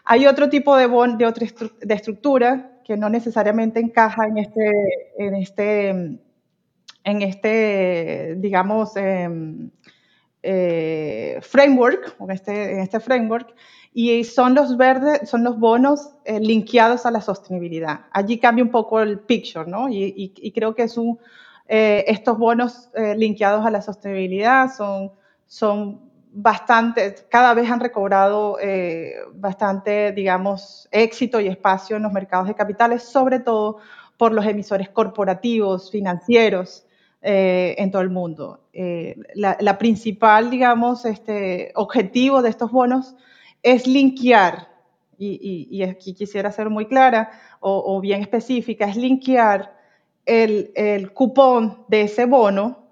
Hay 0.06 0.28
otro 0.28 0.50
tipo 0.50 0.76
de, 0.78 0.88
de, 1.18 1.26
otra 1.26 1.48
de 1.82 1.94
estructura 1.94 2.80
que 2.86 2.96
no 2.96 3.10
necesariamente 3.10 3.80
encaja 3.80 4.28
en 4.28 4.38
este, 4.38 4.72
en 5.18 5.36
este, 5.36 5.90
en 7.04 7.22
este 7.22 8.36
digamos, 8.38 8.96
em, 8.96 9.72
eh, 10.44 11.40
framework, 11.42 12.16
este, 12.30 12.74
en 12.74 12.80
este 12.80 13.00
framework, 13.00 13.56
y 13.98 14.26
son 14.26 14.54
los 14.56 14.76
verdes, 14.76 15.30
son 15.30 15.46
los 15.46 15.58
bonos 15.58 16.10
eh, 16.26 16.40
linkeados 16.42 17.06
a 17.06 17.12
la 17.12 17.22
sostenibilidad. 17.22 18.02
Allí 18.12 18.40
cambia 18.40 18.64
un 18.64 18.70
poco 18.70 19.00
el 19.00 19.20
picture, 19.20 19.66
¿no? 19.66 19.88
Y, 19.90 20.52
creo 20.54 20.76
que 20.76 20.84
es 20.84 20.98
un, 20.98 21.18
eh, 21.70 22.04
estos 22.08 22.38
bonos 22.38 22.90
eh, 22.94 23.16
linkeados 23.16 23.66
a 23.66 23.72
la 23.72 23.82
sostenibilidad 23.82 24.70
son, 24.76 25.14
son 25.48 26.12
bastante, 26.34 27.16
cada 27.30 27.54
vez 27.54 27.72
han 27.72 27.80
recobrado 27.80 28.58
bastante, 29.34 30.12
digamos, 30.12 30.90
éxito 30.92 31.40
y 31.40 31.48
espacio 31.48 31.96
en 31.96 32.04
los 32.04 32.12
mercados 32.12 32.50
de 32.50 32.54
capitales, 32.54 33.02
sobre 33.04 33.40
todo 33.40 33.78
por 34.18 34.34
los 34.34 34.46
emisores 34.46 34.90
corporativos, 34.90 35.90
financieros, 35.90 36.86
eh, 37.28 37.74
en 37.80 37.90
todo 37.90 38.04
el 38.04 38.12
mundo. 38.12 38.60
Eh, 38.72 39.16
la, 39.34 39.78
principal, 39.80 40.52
digamos, 40.52 41.06
este, 41.06 41.72
objetivo 41.74 42.44
de 42.44 42.50
estos 42.50 42.72
bonos 42.72 43.16
es 43.66 43.88
linkear, 43.88 44.70
y, 45.18 45.82
aquí 45.82 46.14
quisiera 46.14 46.52
ser 46.52 46.70
muy 46.70 46.86
clara 46.86 47.32
o, 47.60 48.00
bien 48.00 48.22
específica, 48.22 48.86
es 48.86 48.96
linkear 48.96 49.76
el, 50.24 51.12
cupón 51.14 51.84
de 51.88 52.04
ese 52.04 52.26
bono, 52.26 52.86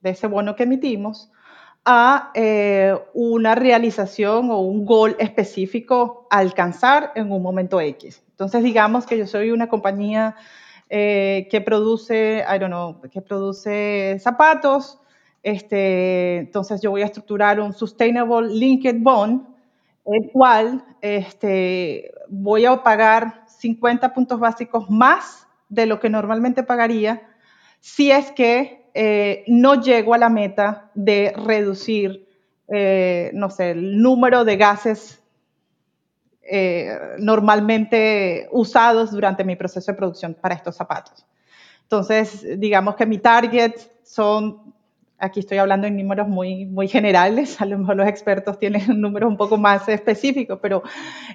de 0.00 0.10
ese 0.10 0.28
bono 0.28 0.54
que 0.54 0.62
emitimos, 0.62 1.32
a 1.84 2.30
eh, 2.34 2.96
una 3.12 3.56
realización 3.56 4.52
o 4.52 4.60
un 4.60 4.86
gol 4.86 5.16
específico 5.18 6.28
a 6.30 6.38
alcanzar 6.38 7.10
en 7.16 7.32
un 7.32 7.42
momento 7.42 7.80
X. 7.80 8.22
Entonces, 8.30 8.62
digamos 8.62 9.04
que 9.04 9.18
yo 9.18 9.26
soy 9.26 9.50
una 9.50 9.68
compañía 9.68 10.36
eh, 10.88 11.48
que 11.50 11.60
produce, 11.60 12.44
I 12.48 12.58
don't 12.60 12.72
know, 12.72 13.00
que 13.10 13.20
produce 13.20 14.16
zapatos. 14.20 15.00
Este, 15.42 16.36
entonces 16.36 16.80
yo 16.80 16.92
voy 16.92 17.02
a 17.02 17.06
estructurar 17.06 17.58
un 17.58 17.72
Sustainable 17.72 18.46
Linked 18.48 19.00
Bond, 19.00 19.51
el 20.04 20.30
cual 20.32 20.84
este, 21.00 22.12
voy 22.28 22.64
a 22.64 22.82
pagar 22.82 23.44
50 23.46 24.14
puntos 24.14 24.40
básicos 24.40 24.90
más 24.90 25.46
de 25.68 25.86
lo 25.86 26.00
que 26.00 26.10
normalmente 26.10 26.62
pagaría 26.62 27.22
si 27.80 28.10
es 28.12 28.30
que 28.30 28.88
eh, 28.94 29.44
no 29.48 29.80
llego 29.82 30.14
a 30.14 30.18
la 30.18 30.28
meta 30.28 30.90
de 30.94 31.32
reducir, 31.36 32.28
eh, 32.68 33.30
no 33.34 33.50
sé, 33.50 33.72
el 33.72 34.00
número 34.00 34.44
de 34.44 34.56
gases 34.56 35.20
eh, 36.42 36.96
normalmente 37.18 38.48
usados 38.52 39.10
durante 39.10 39.44
mi 39.44 39.56
proceso 39.56 39.92
de 39.92 39.98
producción 39.98 40.34
para 40.34 40.54
estos 40.54 40.76
zapatos. 40.76 41.26
Entonces, 41.82 42.46
digamos 42.58 42.94
que 42.94 43.06
mi 43.06 43.18
target 43.18 43.74
son, 44.02 44.71
aquí 45.22 45.38
estoy 45.38 45.58
hablando 45.58 45.86
en 45.86 45.96
números 45.96 46.26
muy, 46.26 46.66
muy 46.66 46.88
generales, 46.88 47.60
a 47.60 47.64
lo 47.64 47.78
mejor 47.78 47.96
los 47.96 48.08
expertos 48.08 48.58
tienen 48.58 48.82
números 49.00 49.30
un 49.30 49.36
poco 49.36 49.56
más 49.56 49.88
específicos, 49.88 50.58
pero 50.60 50.82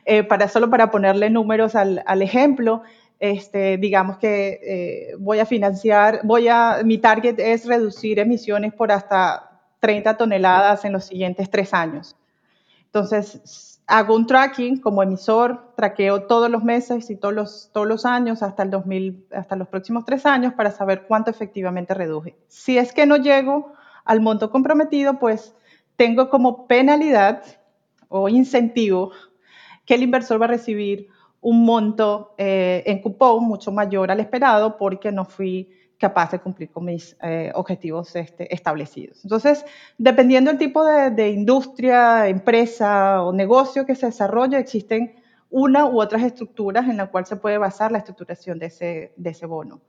eh, 0.06 0.24
para, 0.24 0.50
solo 0.50 0.70
para 0.70 0.91
ponerle 0.91 1.29
números 1.29 1.74
al, 1.74 2.03
al 2.06 2.22
ejemplo, 2.22 2.84
este, 3.20 3.77
digamos 3.77 4.17
que 4.17 4.60
eh, 4.62 5.15
voy 5.17 5.39
a 5.39 5.46
financiar, 5.46 6.20
voy 6.24 6.50
a, 6.50 6.82
mi 6.84 6.98
target 6.98 7.39
es 7.39 7.65
reducir 7.65 8.20
emisiones 8.20 8.74
por 8.74 8.91
hasta 8.91 9.62
30 9.79 10.17
toneladas 10.17 10.84
en 10.84 10.91
los 10.91 11.06
siguientes 11.06 11.50
tres 11.50 11.74
años. 11.74 12.17
Entonces, 12.86 13.79
hago 13.88 14.15
un 14.15 14.27
tracking 14.27 14.82
como 14.82 15.01
emisor, 15.01 15.74
traqueo 15.75 16.24
todos 16.24 16.50
los 16.50 16.63
meses 16.63 17.10
y 17.10 17.15
todos 17.15 17.34
los, 17.34 17.70
todos 17.72 17.88
los 17.88 18.06
años 18.06 18.44
hasta, 18.44 18.63
el 18.63 18.70
2000, 18.70 19.27
hasta 19.32 19.56
los 19.56 19.70
próximos 19.70 20.03
tres 20.03 20.25
años 20.25 20.53
para 20.53 20.72
saber 20.72 21.03
cuánto 21.08 21.32
efectivamente 21.32 21.94
reduje. 21.94 22.36
Si 22.48 22.77
es 22.77 22.91
que 22.91 23.06
no 23.06 23.15
llego 23.15 23.76
al 24.08 24.22
monto 24.22 24.50
comprometido, 24.50 25.20
pues 25.20 25.54
tengo 25.96 26.30
como 26.30 26.66
penalidad 26.68 27.44
o 28.08 28.30
incentivo 28.30 29.12
que 29.86 29.96
el 29.96 30.04
inversor 30.04 30.42
va 30.42 30.46
a 30.46 30.50
recibir 30.50 31.10
un 31.42 31.64
monto 31.66 32.34
eh, 32.38 32.84
en 32.86 33.02
cupón 33.02 33.44
mucho 33.44 33.72
mayor 33.72 34.12
al 34.12 34.20
esperado 34.20 34.78
porque 34.78 35.12
no 35.12 35.26
fui 35.26 35.70
capaz 35.98 36.32
de 36.32 36.40
cumplir 36.40 36.70
con 36.72 36.86
mis 36.86 37.16
eh, 37.22 37.52
objetivos 37.56 38.16
este, 38.16 38.54
establecidos. 38.54 39.24
Entonces, 39.24 39.66
dependiendo 39.98 40.52
del 40.52 40.60
tipo 40.60 40.86
de, 40.86 41.30
industria, 41.30 42.28
empresa 42.28 43.24
o 43.24 43.34
negocio 43.34 43.86
que 43.86 43.96
se 43.96 44.08
desarrolle, 44.08 44.58
existen 44.58 45.16
una 45.50 45.86
u 45.86 46.00
otras 46.00 46.24
estructuras 46.24 46.88
en 46.88 46.98
la 46.98 47.08
cual 47.08 47.26
se 47.26 47.38
puede 47.38 47.58
basar 47.58 47.92
la 47.92 48.00
estructuración 48.00 48.60
de 48.60 48.68
ese, 48.68 49.14
de 49.16 49.30
ese 49.30 49.46
bono. 49.46 49.82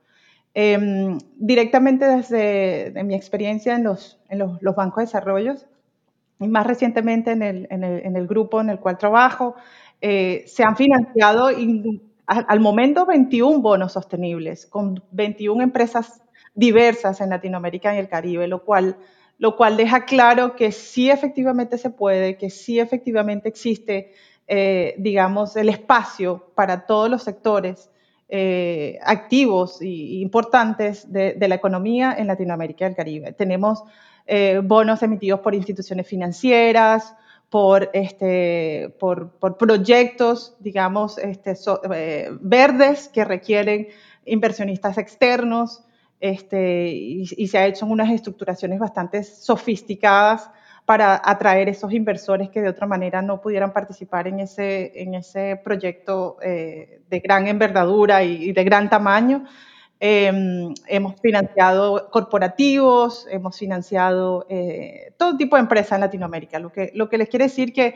Em, 0.55 1.19
directamente 1.35 2.05
desde 2.05 2.91
mi 3.03 3.13
experiencia 3.13 3.75
en, 3.75 3.83
los, 3.83 4.17
bancos 4.75 4.97
de 4.97 5.05
desarrollo 5.05 5.55
y 6.39 6.47
más 6.47 6.65
recientemente 6.65 7.31
en 7.31 7.43
el, 7.43 8.27
grupo 8.27 8.59
en 8.59 8.69
el 8.69 8.79
cual 8.79 8.97
trabajo, 8.97 9.55
eh, 10.01 10.43
se 10.47 10.63
han 10.63 10.75
financiado 10.75 11.49
al 12.25 12.59
momento 12.59 13.05
21 13.05 13.59
bonos 13.61 13.93
sostenibles 13.93 14.65
con 14.65 15.03
21 15.11 15.61
empresas 15.61 16.21
diversas 16.55 17.21
en 17.21 17.29
Latinoamérica 17.29 17.93
y 17.93 17.99
el 17.99 18.09
Caribe, 18.09 18.47
lo 18.47 18.63
cual, 18.63 18.97
lo 19.37 19.55
cual 19.55 19.77
deja 19.77 20.05
claro 20.05 20.55
que 20.55 20.71
sí 20.71 21.11
efectivamente 21.11 21.77
se 21.77 21.91
puede, 21.91 22.37
que 22.37 22.49
sí 22.49 22.79
efectivamente 22.79 23.49
existe, 23.49 24.13
eh, 24.47 24.95
digamos, 24.97 25.55
el 25.55 25.69
espacio 25.69 26.51
para 26.55 26.87
todos 26.87 27.09
los 27.09 27.23
sectores 27.23 27.91
eh, 28.31 28.99
activos 29.03 29.81
e 29.81 30.21
importantes 30.21 31.11
de, 31.11 31.35
la 31.39 31.55
economía 31.55 32.15
en 32.17 32.27
Latinoamérica 32.27 32.85
y 32.85 32.89
el 32.89 32.95
Caribe. 32.95 33.33
Tenemos 33.33 33.83
eh, 34.27 34.61
bonos 34.63 35.01
emitidos 35.01 35.39
por 35.39 35.55
instituciones 35.55 36.07
financieras, 36.07 37.15
por, 37.49 37.89
este, 37.93 38.93
proyectos, 39.57 40.55
digamos, 40.59 41.17
este, 41.17 41.55
eh, 41.91 42.29
verdes 42.39 43.07
que 43.09 43.25
requieren 43.25 43.87
inversionistas 44.25 44.99
externos 44.99 45.83
este, 46.19 46.89
y, 46.89 47.47
se 47.47 47.57
ha 47.57 47.65
hecho 47.65 47.85
unas 47.85 48.11
estructuraciones 48.11 48.77
bastante 48.77 49.23
sofisticadas 49.23 50.49
para 50.89 51.21
atraer 51.23 51.69
esos 51.69 51.93
inversores 51.93 52.49
que 52.49 52.63
de 52.63 52.69
otra 52.69 52.87
manera 52.87 53.21
no 53.21 53.41
pudieran 53.41 53.73
participar 53.73 54.27
en 54.27 54.39
ese, 54.39 54.91
en 54.99 55.13
ese 55.13 55.61
proyecto 55.63 56.37
eh, 56.41 57.03
de 57.07 57.19
gran 57.19 57.45
envergadura 57.45 58.23
y, 58.23 58.53
de 58.53 58.63
gran 58.63 58.89
tamaño. 58.89 59.45
Em, 59.99 60.73
hemos 60.87 61.21
financiado 61.21 62.09
corporativos, 62.09 63.27
hemos 63.29 63.55
financiado 63.55 64.47
eh, 64.49 65.13
todo 65.15 65.37
tipo 65.37 65.57
de 65.57 65.61
empresas 65.61 65.91
en 65.91 66.01
Latinoamérica. 66.01 66.57
Lo 66.57 66.71
que, 66.71 66.91
lo 66.95 67.07
que 67.07 67.19
les 67.19 67.29
quiere 67.29 67.45
decir 67.45 67.71
que 67.71 67.93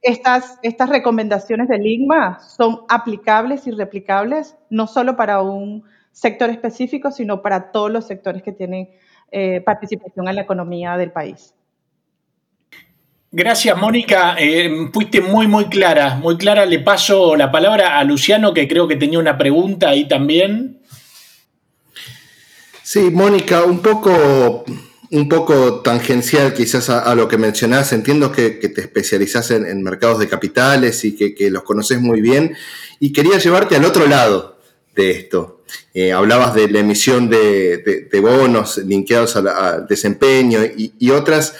estas, 0.00 0.58
estas 0.62 0.88
recomendaciones 0.88 1.68
del 1.68 1.86
IGMA 1.86 2.40
son 2.40 2.86
aplicables 2.88 3.66
y 3.66 3.72
replicables, 3.72 4.56
no 4.70 4.86
solo 4.86 5.14
para 5.14 5.42
un 5.42 5.84
sector 6.10 6.48
específico, 6.48 7.10
sino 7.10 7.42
para 7.42 7.70
todos 7.70 7.90
los 7.90 8.06
sectores 8.06 8.42
que 8.42 8.52
tienen 8.52 8.88
eh, 9.30 9.60
participación 9.60 10.26
en 10.26 10.36
la 10.36 10.40
economía 10.40 10.96
del 10.96 11.12
país. 11.12 11.54
Gracias, 13.32 13.76
Mónica. 13.76 14.34
Eh, 14.40 14.88
fuiste 14.92 15.20
muy, 15.20 15.46
muy 15.46 15.66
clara, 15.66 16.16
muy 16.16 16.36
clara. 16.36 16.66
Le 16.66 16.80
paso 16.80 17.36
la 17.36 17.52
palabra 17.52 17.98
a 17.98 18.04
Luciano, 18.04 18.52
que 18.52 18.66
creo 18.66 18.88
que 18.88 18.96
tenía 18.96 19.20
una 19.20 19.38
pregunta 19.38 19.90
ahí 19.90 20.08
también. 20.08 20.80
Sí, 22.82 23.10
Mónica, 23.12 23.62
un 23.62 23.82
poco, 23.82 24.64
un 25.12 25.28
poco 25.28 25.80
tangencial 25.80 26.52
quizás 26.54 26.90
a, 26.90 27.14
lo 27.14 27.28
que 27.28 27.38
mencionás. 27.38 27.92
Entiendo 27.92 28.32
que, 28.32 28.50
te 28.50 28.80
especializás 28.80 29.52
en, 29.52 29.80
mercados 29.80 30.18
de 30.18 30.26
capitales 30.26 31.04
y 31.04 31.14
que, 31.14 31.50
los 31.50 31.62
conoces 31.62 32.00
muy 32.00 32.20
bien. 32.20 32.56
Y 32.98 33.12
quería 33.12 33.38
llevarte 33.38 33.76
al 33.76 33.84
otro 33.84 34.08
lado 34.08 34.58
de 34.96 35.12
esto. 35.12 35.62
Eh, 35.94 36.10
hablabas 36.10 36.52
de 36.54 36.68
la 36.68 36.80
emisión 36.80 37.30
de, 37.30 38.08
bonos 38.20 38.78
linkeados 38.78 39.36
al, 39.36 39.86
desempeño 39.86 40.62
y 40.76 41.10
otras 41.10 41.54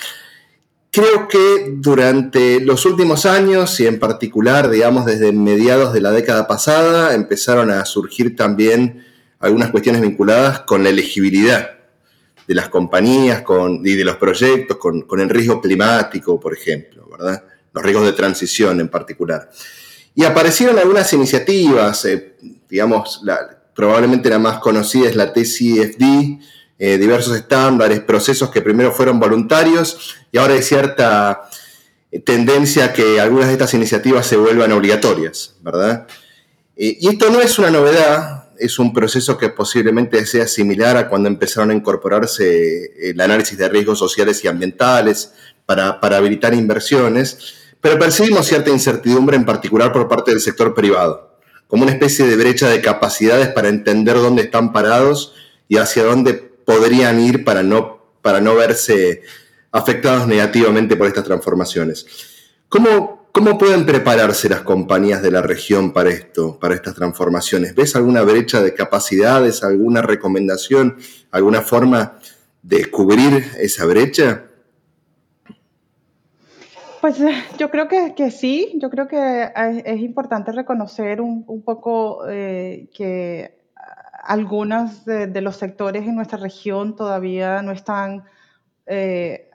Creo 0.93 1.29
que 1.29 1.73
durante 1.77 2.61
los 2.61 2.85
últimos 2.85 3.25
años 3.25 3.79
y 3.79 3.87
en 3.87 4.01
particular, 4.01 4.69
digamos, 4.69 5.07
desde 5.07 5.31
mediados 5.31 5.93
de 5.93 6.01
la 6.01 6.11
década 6.11 6.49
pasada, 6.49 7.15
empezaron 7.15 7.71
a 7.71 7.85
surgir 7.85 8.35
también 8.35 9.07
algunas 9.39 9.71
cuestiones 9.71 10.03
vinculadas 10.03 10.61
con 10.61 10.83
la 10.83 10.91
elegibilidad 10.91 11.79
de 12.49 12.55
las 12.57 12.69
compañías 12.69 13.43
con, 13.43 13.87
y 13.87 13.95
de 13.95 14.05
los 14.05 14.17
proyectos, 14.17 14.79
con, 14.79 15.21
el 15.21 15.29
riesgo 15.29 15.61
climático, 15.61 16.41
por 16.41 16.53
ejemplo, 16.53 17.09
¿verdad? 17.09 17.45
Los 17.73 17.85
riesgos 17.85 18.07
de 18.07 18.13
transición 18.13 18.81
en 18.81 18.89
particular. 18.89 19.49
Y 20.17 20.25
aparecieron 20.25 20.77
algunas 20.77 21.13
iniciativas, 21.13 22.05
eh, 22.07 22.35
digamos, 22.69 23.23
probablemente 23.77 24.29
la 24.29 24.41
más 24.41 24.59
conocida 24.59 25.09
es 25.09 25.15
la 25.15 25.33
TCFD, 25.33 26.41
eh, 26.83 26.97
diversos 26.97 27.37
estándares, 27.37 28.01
procesos 28.01 28.51
que 28.51 28.63
primero 28.63 28.91
fueron 28.91 29.21
voluntarios 29.21 30.17
y 30.33 30.39
ahora 30.39 30.55
hay 30.55 30.63
cierta 30.63 31.43
eh, 32.11 32.21
tendencia 32.21 32.87
a 32.87 32.93
que 32.95 33.21
algunas 33.21 33.49
de 33.49 33.53
estas 33.53 33.75
iniciativas 33.75 34.27
se 34.27 34.39
vuelvan 34.39 34.73
obligatorias, 34.73 35.57
¿verdad? 35.61 36.07
Eh, 36.77 36.97
y 36.99 37.09
esto 37.09 37.29
no 37.29 37.43
es 37.43 37.59
una 37.59 37.69
novedad, 37.69 38.49
es 38.59 38.79
un 38.79 38.95
proceso 38.95 39.37
que 39.37 39.51
posiblemente 39.51 40.25
sea 40.25 40.47
similar 40.49 40.97
a 40.97 41.11
cuando 41.11 41.29
empezaron 41.29 41.71
a 41.71 41.75
incorporarse 41.75 43.11
el 43.11 43.21
análisis 43.21 43.59
de 43.59 43.69
riesgos 43.69 43.99
sociales 43.99 44.43
y 44.43 44.49
ambientales 44.49 45.35
para, 45.67 46.01
para 46.01 46.17
habilitar 46.17 46.55
inversiones, 46.55 47.57
pero 47.83 47.99
percibimos 47.99 48.47
cierta 48.47 48.71
incertidumbre 48.71 49.37
en 49.37 49.45
particular 49.45 49.93
por 49.93 50.09
parte 50.09 50.31
del 50.31 50.41
sector 50.41 50.73
privado, 50.73 51.37
como 51.67 51.83
una 51.83 51.93
especie 51.93 52.25
de 52.25 52.37
brecha 52.37 52.71
de 52.71 52.81
capacidades 52.81 53.49
para 53.49 53.69
entender 53.69 54.17
dónde 54.17 54.45
están 54.45 54.73
parados 54.73 55.35
y 55.69 55.77
hacia 55.77 56.05
dónde 56.05 56.50
podrían 56.65 57.21
ir 57.21 57.45
para 57.45 57.63
no, 57.63 58.01
para 58.23 58.41
no 58.41 58.55
verse 58.55 59.23
afectados 59.73 60.27
negativamente 60.27 60.97
por 60.97 61.07
estas 61.07 61.25
transformaciones. 61.25 62.07
¿Cómo, 62.69 63.29
¿Cómo 63.33 63.59
pueden 63.59 63.87
prepararse 63.87 64.49
las 64.49 64.63
compañías 64.63 65.23
de 65.23 65.31
la 65.31 65.43
región 65.43 65.93
para 65.93 66.11
esto, 66.11 66.59
para 66.59 66.75
estas 66.75 66.95
transformaciones? 66.95 67.75
¿Ves 67.75 67.95
alguna 67.95 68.23
brecha 68.23 68.61
de 68.63 68.75
capacidades, 68.75 69.63
alguna 69.63 70.03
recomendación, 70.03 70.97
alguna 71.31 71.63
forma 71.63 72.19
de 72.63 72.91
cubrir 72.91 73.45
esa 73.59 73.87
brecha? 73.87 74.45
Pues 77.01 77.21
eh, 77.21 77.33
yo 77.59 77.71
creo 77.71 77.89
que, 77.89 78.15
que, 78.17 78.31
sí, 78.31 78.73
yo 78.75 78.91
creo 78.91 79.07
que 79.07 79.49
es 79.85 80.01
importante 80.01 80.53
reconocer 80.53 81.21
un, 81.21 81.45
un 81.47 81.63
poco 81.63 82.29
eh, 82.29 82.89
que 82.93 83.60
algunos 84.31 85.05
de, 85.05 85.41
los 85.41 85.57
sectores 85.57 86.07
en 86.07 86.15
nuestra 86.15 86.39
región 86.39 86.95
todavía 86.95 87.63
no 87.63 87.73
están 87.73 88.23
eh, 88.87 89.51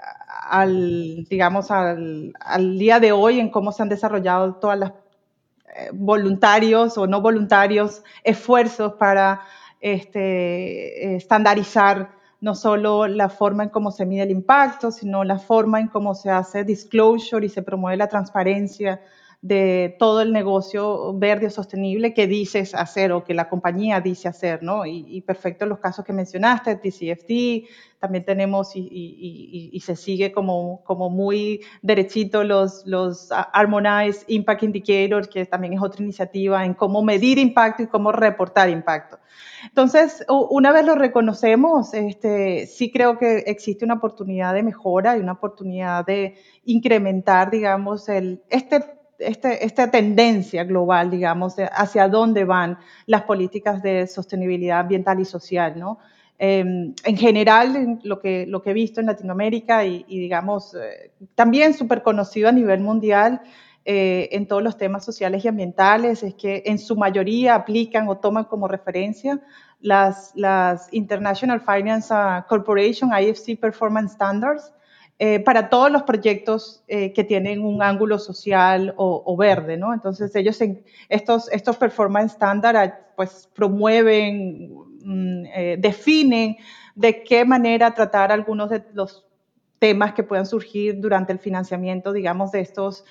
al, 0.50 1.26
digamos, 1.30 1.72
al, 1.72 2.34
día 2.78 3.00
de 3.00 3.14
hoy 3.14 3.40
en 3.40 3.52
cómo 3.52 3.72
se 3.72 3.84
han 3.84 3.88
desarrollado 3.88 4.56
todas 4.56 4.78
las 4.78 4.92
eh, 4.92 5.92
voluntarios 5.94 6.98
o 6.98 7.08
no 7.08 7.22
voluntarios 7.22 8.04
esfuerzos 8.22 8.96
para 8.96 9.40
este, 9.80 11.16
estandarizar 11.16 12.10
no 12.42 12.54
solo 12.54 13.08
la 13.08 13.30
forma 13.30 13.64
en 13.64 13.70
cómo 13.70 13.92
se 13.92 14.06
mide 14.06 14.24
el 14.24 14.32
impacto, 14.32 14.92
sino 14.92 15.24
la 15.24 15.40
forma 15.40 15.80
en 15.80 15.88
cómo 15.88 16.16
se 16.16 16.30
hace 16.32 16.66
disclosure 16.66 17.46
y 17.46 17.50
se 17.50 17.64
promueve 17.64 17.96
la 17.96 18.10
transparencia 18.10 19.00
de 19.46 19.96
todo 20.00 20.22
el 20.22 20.34
negocio 20.34 21.14
verde 21.14 21.46
o 21.46 21.50
sostenible 21.52 22.16
que 22.16 22.26
dices 22.26 22.74
hacer 22.74 23.12
o 23.12 23.24
que 23.24 23.36
la 23.36 23.48
compañía 23.48 24.02
dice 24.02 24.28
hacer, 24.28 24.64
¿no? 24.64 24.88
Y, 24.88 25.22
perfecto 25.22 25.68
los 25.68 25.78
casos 25.78 26.04
que 26.04 26.14
mencionaste, 26.14 26.78
TCFD, 26.78 27.70
también 28.00 28.26
tenemos 28.26 28.72
y, 28.74 29.80
se 29.86 29.96
sigue 29.96 30.32
como, 30.32 30.84
como 30.84 31.12
muy 31.12 31.62
derechito 31.84 32.44
los, 32.44 32.88
los 32.88 33.30
Harmonized 33.54 34.24
Impact 34.30 34.64
Indicators, 34.64 35.28
que 35.28 35.46
también 35.46 35.74
es 35.74 35.82
otra 35.82 36.02
iniciativa 36.02 36.66
en 36.66 36.74
cómo 36.74 37.04
medir 37.04 37.38
impacto 37.38 37.84
y 37.84 37.88
cómo 37.88 38.12
reportar 38.12 38.70
impacto. 38.70 39.20
Entonces, 39.66 40.26
una 40.28 40.72
vez 40.72 40.86
lo 40.88 40.96
reconocemos, 40.96 41.94
este, 41.94 42.66
sí 42.66 42.92
creo 42.92 43.20
que 43.20 43.44
existe 43.46 43.86
una 43.86 43.96
oportunidad 43.96 44.56
de 44.56 44.64
mejora 44.64 45.18
y 45.18 45.20
una 45.20 45.34
oportunidad 45.34 46.04
de 46.04 46.36
incrementar, 46.64 47.52
digamos, 47.52 48.10
el, 48.10 48.42
este 48.50 49.05
este, 49.20 49.66
esta 49.66 49.90
tendencia 49.92 50.64
global, 50.64 51.10
digamos, 51.10 51.56
hacia 51.72 52.08
dónde 52.08 52.44
van 52.46 52.78
las 53.06 53.24
políticas 53.24 53.82
de 53.82 54.08
sostenibilidad 54.08 54.80
ambiental 54.80 55.20
y 55.20 55.26
social, 55.26 55.80
¿no? 55.80 56.00
Em, 56.38 56.94
en 57.06 57.18
general, 57.18 58.00
lo 58.04 58.20
que, 58.20 58.46
lo 58.46 58.62
que 58.62 58.72
he 58.72 58.74
visto 58.74 59.00
en 59.00 59.06
Latinoamérica 59.06 59.86
y, 59.86 60.04
digamos, 60.08 60.76
eh, 60.76 61.12
también 61.34 61.74
súper 61.74 62.04
conocido 62.04 62.50
a 62.50 62.52
nivel 62.52 62.82
mundial 62.82 63.42
eh, 63.86 64.30
en 64.32 64.48
todos 64.48 64.62
los 64.62 64.78
temas 64.78 65.06
sociales 65.06 65.46
y 65.46 65.48
ambientales, 65.48 66.24
es 66.24 66.34
que 66.34 66.64
en 66.66 66.78
su 66.80 66.98
mayoría 66.98 67.56
aplican 67.56 68.10
o 68.10 68.18
toman 68.18 68.46
como 68.46 68.68
referencia 68.68 69.40
las, 69.80 70.32
las 70.36 70.92
International 70.92 71.62
Finance 71.62 72.14
Corporation, 72.50 73.12
IFC 73.18 73.58
Performance 73.58 74.14
Standards, 74.14 74.74
eh, 75.18 75.40
para 75.40 75.70
todos 75.70 75.90
los 75.90 76.04
proyectos 76.04 76.84
eh, 76.90 77.14
que 77.14 77.24
tienen 77.24 77.64
un 77.64 77.82
ángulo 77.82 78.20
social 78.20 78.94
o, 78.98 79.38
verde, 79.38 79.78
¿no? 79.78 79.94
Entonces 79.94 80.36
ellos, 80.36 80.60
estos, 81.08 81.50
estos 81.54 81.78
performance 81.78 82.34
standard, 82.34 82.92
pues 83.16 83.50
promueven, 83.56 84.74
mm, 85.04 85.46
eh, 85.56 85.78
definen 85.80 86.58
de 86.96 87.24
qué 87.24 87.46
manera 87.46 87.94
tratar 87.94 88.34
algunos 88.34 88.70
de 88.70 88.84
los 88.94 89.26
temas 89.80 90.14
que 90.14 90.24
puedan 90.24 90.46
surgir 90.46 91.00
durante 91.00 91.32
el 91.32 91.40
financiamiento, 91.40 92.12
digamos, 92.12 92.52
de 92.52 92.60
estos 92.60 93.06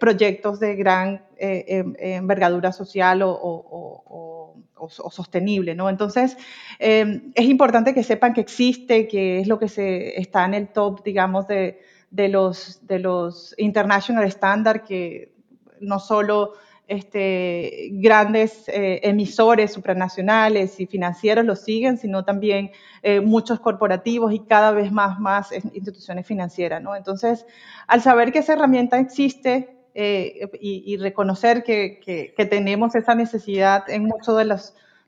proyectos 0.00 0.58
de 0.58 0.74
gran 0.74 1.24
em, 1.38 1.94
envergadura 1.98 2.72
social 2.72 3.22
o 3.22 3.30
o, 3.30 4.35
sostenible, 4.88 5.74
¿no? 5.74 5.88
Entonces, 5.88 6.36
em, 6.78 7.32
es 7.34 7.46
importante 7.46 7.94
que 7.94 8.02
sepan 8.02 8.34
que 8.34 8.40
existe, 8.40 9.08
que 9.08 9.40
es 9.40 9.48
lo 9.48 9.58
que 9.58 9.68
se, 9.68 10.20
está 10.20 10.44
en 10.44 10.54
el 10.54 10.68
top, 10.68 11.02
digamos, 11.02 11.46
de, 11.48 11.80
de 12.10 12.28
los, 12.28 12.86
de 12.86 12.98
los 12.98 13.54
international 13.58 14.24
standard, 14.24 14.82
que 14.84 15.32
no 15.80 15.98
solo 15.98 16.52
este, 16.88 17.88
grandes 17.92 18.68
eh, 18.68 19.00
emisores 19.02 19.72
supranacionales 19.72 20.78
y 20.78 20.86
financieros 20.86 21.44
lo 21.44 21.56
siguen, 21.56 21.98
sino 21.98 22.24
también 22.24 22.70
eh, 23.02 23.20
muchos 23.20 23.58
corporativos 23.60 24.32
y 24.32 24.40
cada 24.40 24.70
vez 24.70 24.92
más, 24.92 25.18
más 25.18 25.52
instituciones 25.52 26.26
financieras, 26.26 26.82
¿no? 26.82 26.94
Entonces, 26.94 27.44
al 27.88 28.02
saber 28.02 28.30
que 28.30 28.38
esa 28.38 28.52
herramienta 28.52 29.00
existe, 29.00 29.75
eh, 29.98 30.50
y, 30.60 30.98
reconocer 30.98 31.64
que, 31.64 32.00
que, 32.04 32.44
tenemos 32.44 32.94
esa 32.94 33.14
necesidad 33.14 33.88
en 33.88 34.04
muchos 34.04 34.36
de, 34.36 34.60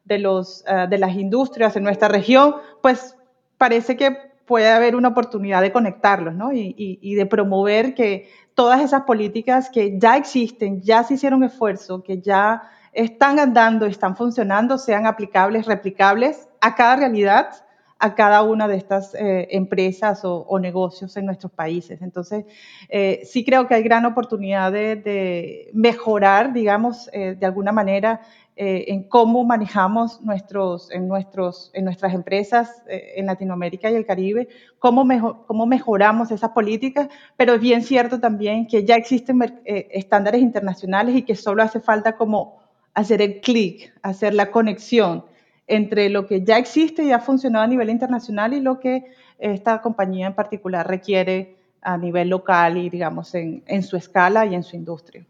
de, 0.07 0.19
los, 0.19 0.65
ah, 0.67 0.87
de 0.87 0.97
las 0.97 1.15
industrias 1.15 1.77
en 1.77 1.85
nuestra 1.85 2.09
región, 2.09 2.55
pues 2.81 3.15
parece 3.59 3.99
que 3.99 4.17
puede 4.47 4.71
haber 4.71 4.97
una 4.97 5.09
oportunidad 5.09 5.61
de 5.61 5.73
conectarlos 5.73 6.35
¿no? 6.35 6.55
y, 6.55 6.75
y, 6.75 7.15
de 7.17 7.27
promover 7.27 7.95
que 7.95 8.31
todas 8.55 8.81
esas 8.81 9.03
políticas 9.03 9.69
que 9.69 9.99
ya 9.99 10.17
existen, 10.17 10.81
ya 10.81 11.05
se 11.05 11.15
hicieron 11.15 11.45
esfuerzo, 11.45 12.03
que 12.03 12.23
ya 12.23 12.63
están 12.95 13.39
andando, 13.39 13.85
están 13.85 14.17
funcionando, 14.17 14.79
sean 14.79 15.07
aplicables, 15.07 15.67
replicables 15.67 16.49
a 16.63 16.75
cada 16.75 16.97
realidad 16.97 17.51
a 17.99 18.15
cada 18.15 18.43
una 18.43 18.69
de 18.69 18.77
estas 18.77 19.15
eh, 19.15 19.49
empresas 19.51 20.21
o, 20.25 20.59
negocios 20.59 21.17
en 21.17 21.27
nuestros 21.27 21.53
países. 21.53 22.01
Entonces, 22.01 22.45
eh, 22.89 23.23
sí 23.25 23.45
creo 23.45 23.67
que 23.67 23.75
hay 23.75 23.83
gran 23.83 24.05
oportunidad 24.05 24.73
de, 24.73 25.71
mejorar, 25.73 26.53
digamos, 26.53 27.11
eh, 27.13 27.37
de 27.39 27.47
alguna 27.47 27.73
manera 27.73 28.21
en 28.61 29.05
cómo 29.05 29.45
manejamos 29.45 30.21
nuestros, 30.21 30.91
en, 30.91 31.07
nuestros, 31.07 31.71
en 31.75 31.85
nuestras 31.85 32.13
empresas 32.13 32.83
en 32.89 33.27
Latinoamérica 33.27 33.89
y 33.89 33.95
el 33.95 34.05
Caribe, 34.05 34.49
cómo, 34.81 35.07
cómo 35.47 35.65
mejoramos 35.65 36.33
esas 36.33 36.51
políticas, 36.51 37.09
pero 37.37 37.55
es 37.55 37.61
bien 37.61 37.85
cierto 37.85 38.19
también 38.19 38.67
que 38.67 38.85
ya 38.85 38.97
existen 38.97 39.61
estándares 39.65 40.43
internacionales 40.43 41.15
y 41.15 41.23
que 41.23 41.37
solo 41.37 41.63
hace 41.63 41.79
falta 41.79 42.17
como 42.17 42.59
hacer 42.95 43.23
el 43.23 43.41
clic, 43.41 43.95
hacer 44.03 44.35
la 44.35 44.51
conexión 44.51 45.23
entre 45.69 46.09
lo 46.09 46.27
que 46.27 46.43
ya 46.43 46.59
existe 46.59 47.05
y 47.05 47.13
ha 47.13 47.21
funcionado 47.21 47.65
a 47.65 47.69
nivel 47.69 47.91
internacional 47.91 48.55
y 48.55 48.61
lo 48.61 48.81
que 48.81 49.05
esta 49.39 49.81
compañía 49.81 50.27
en 50.27 50.35
particular 50.35 50.89
requiere 50.89 51.57
a 51.81 51.97
nivel 51.97 52.29
local 52.29 52.77
y, 52.77 52.91
digamos, 52.91 53.35
en, 53.35 53.83
su 53.83 53.97
escala 53.97 54.47
y 54.47 54.55
en 54.55 54.65
su 54.65 54.75
industria. 54.75 55.25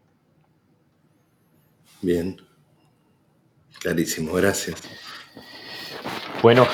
Bien, 2.00 2.36
clarísimo, 3.80 4.32
gracias. 4.32 4.82
Bueno, 6.42 6.66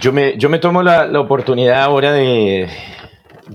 yo, 0.00 0.12
me, 0.12 0.36
yo 0.36 0.48
me, 0.48 0.58
tomo 0.58 0.82
la, 0.82 1.20
oportunidad 1.20 1.82
ahora 1.82 2.12
de, 2.12 2.68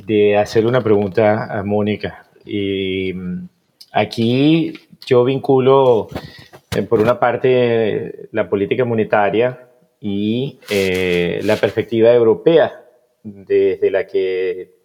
de, 0.06 0.38
hacer 0.38 0.66
una 0.66 0.82
pregunta 0.82 1.60
a 1.60 1.64
Mónica. 1.64 2.26
Y 2.46 3.12
mm, 3.14 3.50
aquí 3.92 4.74
yo 5.06 5.24
vinculo 5.24 6.08
eh, 6.14 6.51
por 6.88 7.02
una 7.02 7.20
parte, 7.20 8.30
la 8.32 8.50
política 8.50 8.86
monetaria 8.86 9.68
y 10.00 10.60
eh, 10.70 11.42
la 11.44 11.58
perspectiva 11.58 12.14
europea 12.14 12.86
desde 13.24 13.92
la 13.92 14.08
que 14.08 14.76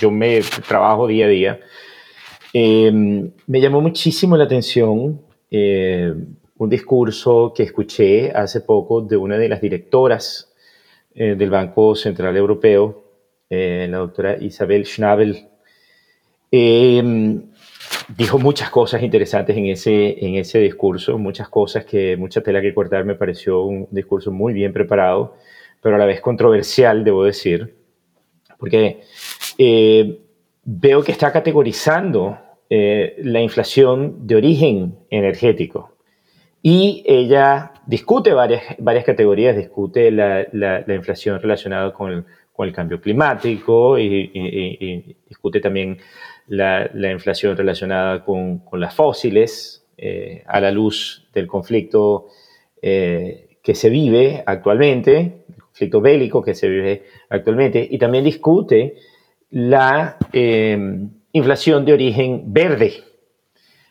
yo 0.00 0.12
me 0.12 0.40
trabajo 0.66 1.08
día 1.08 1.26
a 1.26 1.28
día. 1.28 1.60
Em, 2.52 3.32
me 3.48 3.60
llamó 3.60 3.80
muchísimo 3.80 4.36
la 4.36 4.44
atención 4.44 5.20
eh, 5.50 6.14
un 6.56 6.70
discurso 6.70 7.52
que 7.54 7.64
escuché 7.64 8.30
hace 8.30 8.60
poco 8.60 9.00
de 9.00 9.16
una 9.16 9.36
de 9.36 9.48
las 9.48 9.60
directoras 9.60 10.52
del 11.14 11.48
Banco 11.48 11.94
Central 11.94 12.36
Europeo, 12.36 13.04
la 13.48 13.98
doctora 13.98 14.36
Isabel 14.36 14.84
Schnabel. 14.84 15.46
Dijo 18.08 18.38
muchas 18.38 18.70
cosas 18.70 19.02
interesantes 19.02 19.56
en 19.56 19.66
ese, 19.66 20.24
en 20.24 20.34
ese 20.34 20.58
discurso, 20.58 21.16
muchas 21.16 21.48
cosas 21.48 21.86
que, 21.86 22.16
mucha 22.16 22.42
tela 22.42 22.60
que 22.60 22.74
cortar, 22.74 23.04
me 23.04 23.14
pareció 23.14 23.62
un 23.62 23.88
discurso 23.90 24.30
muy 24.30 24.52
bien 24.52 24.72
preparado, 24.72 25.36
pero 25.80 25.96
a 25.96 25.98
la 25.98 26.04
vez 26.04 26.20
controversial, 26.20 27.02
debo 27.02 27.24
decir, 27.24 27.74
porque 28.58 29.00
eh, 29.56 30.18
veo 30.64 31.02
que 31.02 31.12
está 31.12 31.32
categorizando 31.32 32.38
eh, 32.68 33.16
la 33.22 33.40
inflación 33.40 34.26
de 34.26 34.36
origen 34.36 34.98
energético. 35.08 35.96
Y 36.62 37.04
ella 37.06 37.72
discute 37.86 38.32
varias, 38.32 38.62
varias 38.78 39.04
categorías, 39.04 39.56
discute 39.56 40.10
la, 40.10 40.46
la, 40.52 40.94
inflación 40.94 41.40
relacionada 41.40 41.92
con 41.92 42.12
el, 42.12 42.24
con 42.52 42.68
el, 42.68 42.74
cambio 42.74 43.00
climático 43.00 43.98
y 43.98 45.16
discute 45.28 45.60
también 45.60 45.98
la, 46.48 47.12
inflación 47.12 47.56
relacionada 47.56 48.24
con, 48.24 48.62
las 48.72 48.94
fósiles 48.94 49.86
eh, 49.96 50.42
a 50.46 50.60
la 50.60 50.70
luz 50.70 51.26
del 51.32 51.46
conflicto 51.46 52.26
eh, 52.82 53.58
que 53.62 53.74
se 53.74 53.88
vive 53.88 54.42
actualmente, 54.44 55.44
el 55.48 55.62
conflicto 55.62 56.00
bélico 56.00 56.42
que 56.42 56.54
se 56.54 56.68
vive 56.68 57.04
actualmente, 57.30 57.86
y 57.90 57.98
también 57.98 58.24
discute 58.24 58.96
la 59.50 60.18
eh, 60.32 60.78
inflación 61.32 61.84
de 61.84 61.92
origen 61.92 62.52
verde. 62.52 62.92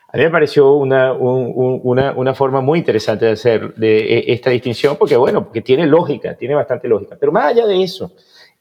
A 0.09 0.17
mí 0.17 0.23
me 0.23 0.29
pareció 0.29 0.73
una, 0.73 1.13
una, 1.13 2.33
forma 2.35 2.61
muy 2.61 2.77
interesante 2.77 3.25
de 3.25 3.31
hacer 3.31 3.73
de 3.73 4.25
esta 4.27 4.51
distinción, 4.51 4.95
porque 4.95 5.17
bueno, 5.17 5.43
porque 5.45 5.61
tiene 5.61 5.87
lógica, 5.87 6.35
tiene 6.35 6.53
bastante 6.53 6.87
lógica. 6.87 7.17
Pero 7.19 7.31
más 7.31 7.45
allá 7.45 7.65
de 7.65 7.81
eso, 7.81 8.13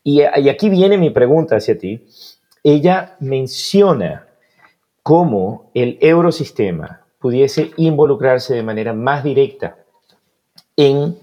y 0.02 0.22
aquí 0.22 0.70
viene 0.70 0.96
mi 0.96 1.10
pregunta 1.10 1.56
hacia 1.56 1.76
ti, 1.76 2.06
ella 2.62 3.16
menciona 3.20 4.28
cómo 5.02 5.70
el 5.74 5.98
eurosistema 6.00 7.06
pudiese 7.18 7.70
involucrarse 7.76 8.54
de 8.54 8.62
manera 8.62 8.92
más 8.92 9.24
directa 9.24 9.76
en 10.76 11.16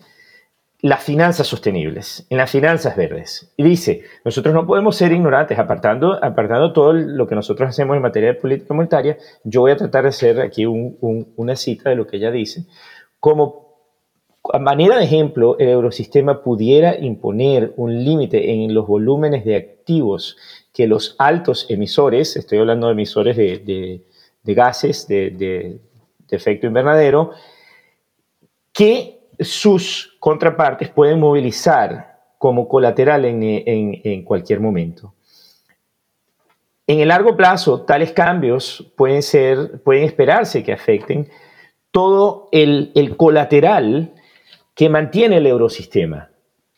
las 0.82 1.04
finanzas 1.04 1.46
sostenibles, 1.46 2.26
en 2.30 2.38
las 2.38 2.50
finanzas 2.50 2.96
verdes. 2.96 3.52
Y 3.58 3.64
dice, 3.64 4.04
nosotros 4.24 4.54
no 4.54 4.66
podemos 4.66 4.96
ser 4.96 5.12
ignorantes, 5.12 5.60
apartando, 5.60 6.24
apartando 6.24 6.72
todo 6.72 6.94
lo 6.94 7.28
que 7.28 7.36
nosotros 7.36 7.70
hacemos 7.70 7.98
en 7.98 8.02
materia 8.02 8.30
de 8.30 8.40
política 8.40 8.74
monetaria, 8.74 9.18
yo 9.44 9.62
voy 9.62 9.72
a 9.72 9.78
tratar 9.78 10.04
de 10.04 10.10
hacer 10.10 10.40
aquí 10.40 10.66
una 10.66 11.56
cita 11.58 11.90
de 11.90 11.98
lo 11.98 12.08
que 12.08 12.18
ella 12.18 12.32
dice, 12.32 12.66
como 13.20 13.70
a 14.54 14.60
manera 14.60 14.98
de 14.98 15.04
ejemplo, 15.04 15.58
el 15.60 15.68
eurosistema 15.68 16.42
pudiera 16.42 16.98
imponer 16.98 17.74
un 17.76 18.04
límite 18.04 18.54
en 18.54 18.74
los 18.74 18.88
volúmenes 18.88 19.44
de 19.44 19.58
activos 19.58 20.38
que 20.74 20.88
los 20.88 21.16
altos 21.18 21.66
emisores, 21.70 22.36
estoy 22.36 22.60
hablando 22.60 22.88
de 22.88 22.94
emisores 22.94 23.36
de, 23.38 24.02
gases 24.44 25.08
de, 25.08 25.80
efecto 26.30 26.68
invernadero, 26.68 27.32
que 28.72 29.20
sus 29.40 30.16
contrapartes 30.20 30.90
pueden 30.90 31.20
movilizar 31.20 32.20
como 32.38 32.68
colateral 32.68 33.26
en, 33.26 34.24
cualquier 34.24 34.60
momento. 34.60 35.14
En 36.88 37.00
el 37.00 37.10
largo 37.10 37.36
plazo, 37.36 37.82
tales 37.82 38.12
cambios 38.14 38.92
pueden, 38.96 39.22
ser, 39.22 39.82
pueden 39.84 40.04
esperarse 40.04 40.64
que 40.64 40.74
afecten 40.74 41.30
todo 41.92 42.48
el, 42.52 42.92
el 42.96 43.18
colateral 43.18 44.14
que 44.74 44.90
mantiene 44.90 45.38
el 45.38 45.48
eurosistema 45.48 46.29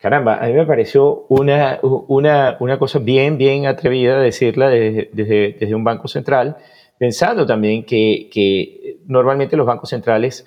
caramba, 0.02 0.38
a 0.38 0.48
mí 0.48 0.54
me 0.54 0.66
pareció 0.66 1.26
una, 1.30 1.80
una, 1.84 2.58
una 2.60 2.80
cosa 2.80 2.98
bien, 2.98 3.38
bien 3.38 3.68
atrevida 3.68 4.20
decirla 4.20 4.68
desde, 4.70 5.10
desde, 5.14 5.76
un 5.76 5.84
banco 5.84 6.08
central, 6.08 6.58
pensando 6.98 7.46
también 7.46 7.86
que, 7.86 8.28
que, 8.34 8.98
normalmente 9.06 9.56
los 9.56 9.68
bancos 9.68 9.90
centrales 9.90 10.46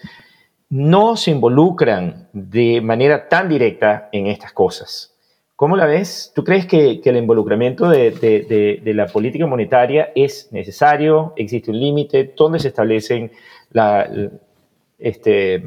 no 0.71 1.17
se 1.17 1.31
involucran 1.31 2.29
de 2.33 2.81
manera 2.81 3.29
tan 3.29 3.49
directa 3.49 4.09
en 4.11 4.27
estas 4.27 4.53
cosas. 4.53 5.14
¿Cómo 5.55 5.77
la 5.77 5.87
ves? 5.87 6.33
¿Tú 6.35 6.43
crees 6.43 6.67
que, 6.67 7.01
que 7.01 7.11
el 7.11 7.17
involucramiento 7.17 7.88
de, 7.88 8.11
de, 8.83 8.95
la 8.95 9.07
política 9.07 9.47
monetaria 9.47 10.11
es 10.17 10.49
necesario? 10.51 11.33
¿Existe 11.37 11.71
un 11.71 11.79
límite? 11.79 12.35
¿Dónde 12.37 12.59
se 12.59 12.69
establecen 12.69 13.31
la, 13.71 14.11
este, 14.99 15.62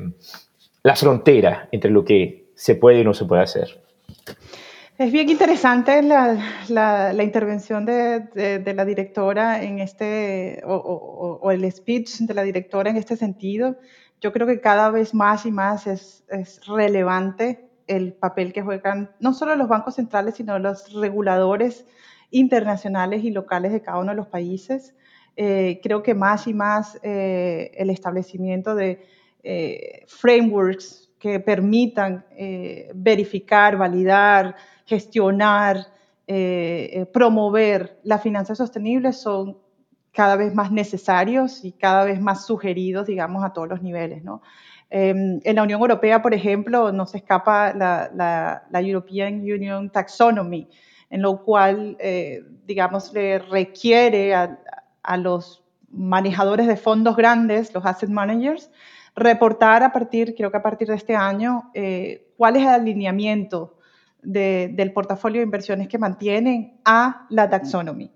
la 0.83 0.95
frontera 0.97 1.69
entre 1.71 1.89
lo 1.89 2.03
que 2.03 2.46
se 2.57 2.73
puede 2.75 3.01
y 3.01 3.03
no 3.03 3.13
se 3.13 3.25
puede 3.25 3.43
hacer. 3.43 3.79
Es 4.97 5.11
bien 5.11 5.29
interesante 5.29 6.01
la, 6.01 6.43
la, 6.69 7.23
intervención 7.23 7.85
de, 7.85 8.21
de, 8.59 8.73
la 8.73 8.83
directora 8.83 9.61
en 9.61 9.77
este, 9.77 10.63
o, 10.65 10.75
o, 11.39 11.51
el 11.51 11.71
speech 11.71 12.21
de 12.21 12.33
la 12.33 12.41
directora 12.41 12.89
en 12.89 12.97
este 12.97 13.15
sentido. 13.15 13.77
Yo 14.21 14.33
creo 14.33 14.47
que 14.47 14.59
cada 14.59 14.89
vez 14.89 15.13
más 15.13 15.45
y 15.45 15.51
más 15.51 15.85
es, 15.85 16.23
es 16.29 16.65
relevante 16.65 17.69
el 17.85 18.13
papel 18.13 18.53
que 18.53 18.63
juegan 18.63 19.11
no 19.19 19.33
solo 19.33 19.55
los 19.55 19.67
bancos 19.67 19.95
centrales, 19.95 20.33
sino 20.33 20.57
los 20.57 20.91
reguladores 20.93 21.85
internacionales 22.31 23.23
y 23.23 23.29
locales 23.29 23.71
de 23.71 23.83
cada 23.83 23.99
uno 23.99 24.11
de 24.11 24.17
los 24.17 24.27
países. 24.27 24.95
Eh, 25.35 25.79
creo 25.83 26.01
que 26.01 26.15
más 26.15 26.47
y 26.47 26.55
más 26.55 26.99
eh, 27.03 27.69
el 27.75 27.91
establecimiento 27.91 28.73
de 28.73 29.05
eh, 29.43 30.05
frameworks 30.07 31.06
que 31.19 31.39
permitan 31.39 32.25
eh, 32.31 32.91
verificar, 32.93 33.77
validar, 33.77 34.55
gestionar, 34.85 35.87
eh, 36.27 36.89
eh, 36.93 37.05
promover 37.05 37.99
las 38.03 38.21
finanzas 38.21 38.57
sostenibles 38.57 39.17
son 39.19 39.57
cada 40.11 40.35
vez 40.35 40.53
más 40.53 40.71
necesarios 40.71 41.63
y 41.63 41.71
cada 41.71 42.03
vez 42.05 42.19
más 42.19 42.45
sugeridos, 42.45 43.07
digamos, 43.07 43.43
a 43.43 43.53
todos 43.53 43.67
los 43.67 43.81
niveles. 43.81 44.23
Em, 44.89 45.39
en 45.43 45.55
la 45.55 45.63
Unión 45.63 45.81
Europea, 45.81 46.21
por 46.21 46.33
ejemplo, 46.33 46.91
no 46.91 47.05
se 47.05 47.17
escapa 47.17 47.73
la, 47.73 48.09
la, 48.71 48.81
European 48.81 49.41
Union 49.41 49.89
Taxonomy, 49.89 50.69
en 51.09 51.21
lo 51.21 51.43
cual, 51.43 51.97
digamos, 52.65 53.13
le 53.13 53.39
requiere 53.39 54.33
a 54.33 55.17
los 55.17 55.63
manejadores 55.89 56.67
de 56.67 56.77
fondos 56.77 57.15
grandes, 57.15 57.73
los 57.73 57.85
asset 57.85 58.09
managers, 58.09 58.71
reportar 59.17 59.81
a 59.81 59.91
partir, 59.91 60.35
creo 60.35 60.51
que 60.51 60.57
a 60.57 60.61
partir 60.61 60.87
de 60.87 60.95
este 60.95 61.15
año, 61.15 61.71
eh, 61.73 62.27
cuál 62.37 62.55
es 62.55 62.61
el 62.61 62.69
alineamiento 62.69 63.73
del 64.21 64.91
portafolio 64.93 65.39
de 65.39 65.45
inversiones 65.45 65.87
que 65.87 65.97
mantienen 65.97 66.79
a 66.85 67.25
la 67.29 67.49
taxonomía. 67.49 68.09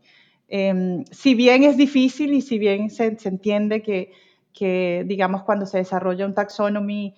Em, 0.48 1.06
si 1.06 1.36
bien 1.36 1.64
es 1.64 1.78
difícil 1.78 2.34
y 2.34 2.42
si 2.42 2.60
bien 2.60 2.90
se, 2.90 3.18
entiende 3.24 3.82
que, 3.82 5.04
digamos, 5.06 5.44
cuando 5.44 5.66
se 5.66 5.78
desarrolla 5.78 6.26
un 6.26 6.34
taxonomy, 6.34 7.16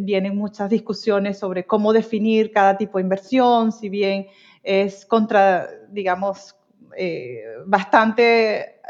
vienen 0.00 0.36
muchas 0.36 0.68
discusiones 0.70 1.38
sobre 1.38 1.64
cómo 1.64 1.92
definir 1.92 2.50
cada 2.50 2.76
tipo 2.76 2.98
de 2.98 3.02
inversión, 3.02 3.72
si 3.72 3.88
bien 3.88 4.26
es 4.62 5.04
contra, 5.06 5.68
digamos, 5.90 6.56
bastante 7.66 8.80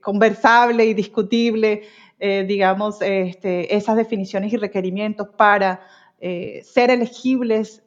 conversable 0.00 0.84
y 0.84 0.94
discutible, 0.94 1.82
digamos, 2.20 3.00
este, 3.00 3.76
esas 3.76 3.96
definiciones 3.96 4.52
y 4.52 4.56
requerimientos 4.56 5.28
para 5.36 5.80
ser 6.20 6.90
elegibles 6.90 7.82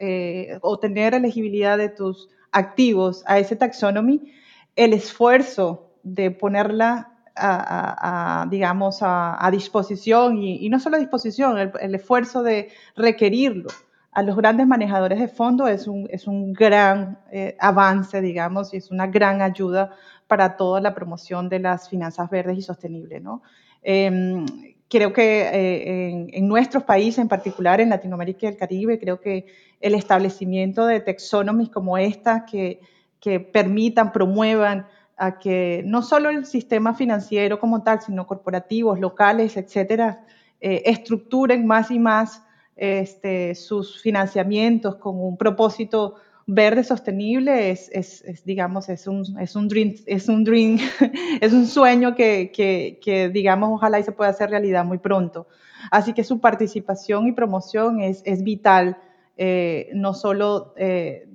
o 0.62 0.80
tener 0.80 1.14
elegibilidad 1.14 1.78
de 1.78 1.90
tus 1.90 2.30
activos 2.52 3.24
a 3.28 3.40
ese 3.40 3.56
taxonomy, 3.56 4.32
el 4.76 4.94
esfuerzo 4.94 5.92
de 6.04 6.32
ponerla 6.32 7.12
a, 7.36 8.46
digamos, 8.50 9.00
a, 9.02 9.50
disposición 9.52 10.38
y, 10.38 10.70
no 10.70 10.80
solo 10.80 10.98
a 10.98 11.00
disposición, 11.00 11.58
el, 11.58 11.96
esfuerzo 11.96 12.44
de 12.44 12.70
requerirlo 12.96 13.70
a 14.12 14.24
los 14.24 14.36
grandes 14.36 14.68
manejadores 14.68 15.20
de 15.20 15.30
fondos 15.30 15.70
es 15.70 15.88
un, 15.88 16.08
es 16.12 16.28
un 16.28 16.52
gran 16.52 17.20
eh, 17.32 17.56
avance, 17.60 18.20
digamos, 18.20 18.74
y 18.74 18.78
es 18.78 18.92
una 18.92 19.08
gran 19.08 19.42
ayuda 19.42 19.92
para 20.28 20.58
toda 20.58 20.82
la 20.82 20.94
promoción 20.94 21.48
de 21.48 21.60
las 21.60 21.90
finanzas 21.90 22.30
verdes 22.30 22.58
y 22.58 22.62
sostenibles. 22.62 23.22
¿no? 23.22 23.42
Em, 23.82 24.46
creo 24.90 25.14
que 25.14 25.42
eh, 25.42 26.28
en, 26.34 26.48
nuestros 26.48 26.84
países, 26.84 27.20
en 27.20 27.28
particular 27.28 27.82
en 27.82 27.90
Latinoamérica 27.90 28.46
y 28.46 28.50
el 28.50 28.58
Caribe, 28.58 29.00
creo 29.00 29.20
que 29.20 29.46
el 29.80 29.96
establecimiento 29.96 30.86
de 30.86 31.00
taxonomies 31.00 31.70
como 31.70 31.98
esta 31.98 32.46
que, 32.46 32.80
que 33.20 33.40
permitan, 33.40 34.12
promuevan 34.12 34.86
a 35.18 35.40
que 35.40 35.84
no 35.86 36.02
solo 36.02 36.30
el 36.30 36.46
sistema 36.46 36.94
financiero 36.94 37.60
como 37.60 37.84
tal, 37.84 38.02
sino 38.02 38.28
corporativos, 38.28 39.00
locales, 39.00 39.56
etcétera, 39.56 40.26
eh, 40.60 40.84
estructuren 40.86 41.66
más 41.66 41.92
y 41.92 42.00
más 42.00 42.44
este, 42.76 43.54
sus 43.56 44.02
financiamientos 44.02 44.96
con 44.96 45.20
un 45.20 45.38
propósito 45.38 46.16
verde 46.54 46.84
sostenible 46.84 47.72
es, 47.72 48.44
digamos, 48.46 48.90
es 48.90 49.08
un, 49.08 49.40
es 49.40 49.56
un 49.56 49.70
dream, 49.70 49.96
es 50.06 50.28
un, 50.28 50.44
dream, 50.44 50.80
es 51.42 51.54
un 51.54 51.66
sueño 51.66 52.14
que, 52.14 53.32
digamos, 53.34 53.70
ojalá 53.72 54.00
y 54.00 54.04
se 54.04 54.12
pueda 54.12 54.32
hacer 54.32 54.50
realidad 54.50 54.84
muy 54.84 54.98
pronto. 54.98 55.48
Así 55.90 56.14
que 56.14 56.26
su 56.26 56.42
participación 56.42 57.28
y 57.28 57.32
promoción 57.32 58.02
es, 58.02 58.22
es 58.26 58.44
vital, 58.44 58.98
eh, 59.38 59.90
no 59.94 60.14
solo 60.14 60.74
eh, 60.76 61.28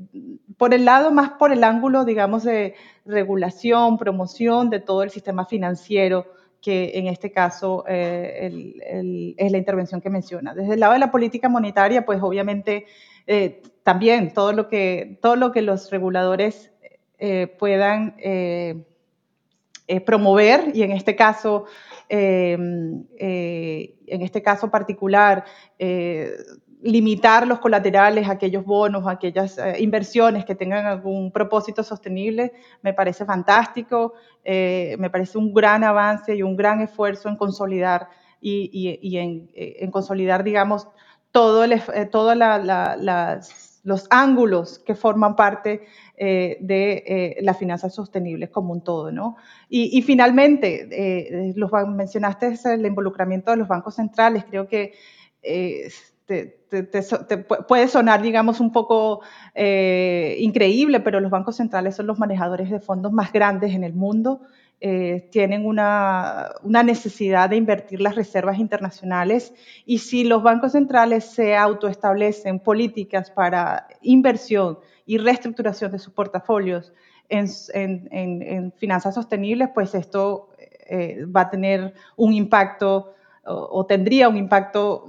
por 0.59 0.74
el 0.74 0.85
lado, 0.85 1.11
más 1.11 1.31
por 1.31 1.50
el 1.50 1.64
ángulo, 1.64 2.05
digamos, 2.05 2.44
de 2.44 2.74
regulación, 3.07 3.96
promoción 3.96 4.68
de 4.68 4.81
todo 4.81 5.02
el 5.02 5.11
sistema 5.11 5.46
financiero, 5.46 6.26
que 6.61 6.92
en 6.94 7.07
este 7.07 7.33
caso 7.33 7.85
eh, 7.88 9.35
es 9.37 9.52
la 9.52 9.59
intervención 9.59 10.00
que 10.02 10.11
menciona. 10.11 10.55
Desde 10.55 10.74
el 10.74 10.81
lado 10.81 10.92
de 10.92 10.98
la 10.98 11.11
política 11.11 11.48
monetaria, 11.48 12.05
pues 12.05 12.20
obviamente 12.22 12.87
eh, 13.26 13.62
también 13.82 14.32
todo 14.32 14.52
lo, 14.52 14.68
que, 14.68 15.18
todo 15.22 15.36
lo 15.36 15.52
que 15.52 15.62
los 15.62 15.90
reguladores 15.90 16.72
eh, 17.18 17.46
puedan 17.58 18.16
promover, 20.04 20.72
y 20.74 20.82
en 20.82 20.90
este 20.92 21.14
caso, 21.14 21.66
en 22.08 23.06
este 23.18 24.42
caso 24.42 24.70
particular, 24.70 25.44
limitar 26.82 27.46
los 27.46 27.58
colaterales, 27.58 28.28
aquellos 28.28 28.64
bonos, 28.64 29.06
aquellas 29.06 29.58
eh, 29.58 29.76
inversiones 29.80 30.44
que 30.44 30.54
tengan 30.54 30.86
algún 30.86 31.32
propósito 31.32 31.82
sostenible, 31.82 32.52
me 32.82 32.92
parece 32.92 33.24
fantástico, 33.24 34.14
eh, 34.44 34.96
me 34.98 35.10
parece 35.10 35.38
un 35.38 35.52
gran 35.52 35.84
avance 35.84 36.34
y 36.34 36.42
un 36.42 36.56
gran 36.56 36.80
esfuerzo 36.80 37.28
en 37.28 37.36
consolidar 37.36 38.08
y, 38.40 38.88
eh, 38.88 39.76
en, 39.80 39.90
consolidar, 39.90 40.44
digamos, 40.44 40.88
todos 41.37 41.68
todo 42.11 42.35
los 43.85 44.07
ángulos 44.09 44.79
que 44.79 44.94
forman 44.94 45.37
parte 45.37 45.83
de 46.18 47.37
las 47.42 47.59
finanzas 47.59 47.94
sostenibles 47.94 48.49
como 48.49 48.72
un 48.72 48.83
todo, 48.83 49.12
¿no? 49.12 49.37
Y, 49.68 50.01
finalmente, 50.01 51.53
los, 51.55 51.70
mencionaste 51.88 52.59
el 52.64 52.87
involucramiento 52.87 53.51
de 53.51 53.59
los 53.59 53.68
bancos 53.68 53.96
centrales, 53.96 54.44
creo 54.49 54.66
que 54.66 54.94
te, 56.27 57.38
puede 57.68 57.88
sonar, 57.88 58.20
digamos, 58.20 58.61
un 58.61 58.72
poco 58.72 59.20
eh, 59.55 60.37
increíble, 60.40 61.01
pero 61.01 61.20
los 61.20 61.31
bancos 61.31 61.57
centrales 61.57 61.96
son 61.96 62.07
los 62.07 62.18
manejadores 62.18 62.70
de 62.70 62.81
fondos 62.81 63.12
más 63.12 63.33
grandes 63.33 63.75
en 63.75 63.85
el 63.85 63.94
mundo. 63.94 64.40
Eh, 64.80 65.28
tienen 65.32 65.64
una, 65.64 66.50
una, 66.62 66.82
necesidad 66.82 67.48
de 67.48 67.56
invertir 67.56 68.00
las 68.02 68.14
reservas 68.14 68.58
internacionales. 68.58 69.54
Y 69.86 69.98
si 69.98 70.24
los 70.24 70.42
bancos 70.42 70.72
centrales 70.72 71.24
se 71.24 71.56
autoestablecen 71.56 72.60
políticas 72.60 73.30
para 73.30 73.88
inversión 74.02 74.78
y 75.06 75.16
reestructuración 75.16 75.92
de 75.92 75.98
sus 75.98 76.12
portafolios 76.12 76.92
en, 77.30 77.48
en, 77.72 78.42
en, 78.42 78.72
finanzas 78.72 79.14
sostenibles, 79.14 79.70
pues 79.74 79.94
esto 79.94 80.50
eh, 80.90 81.24
va 81.24 81.42
a 81.42 81.50
tener 81.50 81.94
un 82.16 82.34
impacto 82.34 83.14
o, 83.46 83.68
o 83.80 83.86
tendría 83.86 84.28
un 84.28 84.36
impacto 84.36 85.06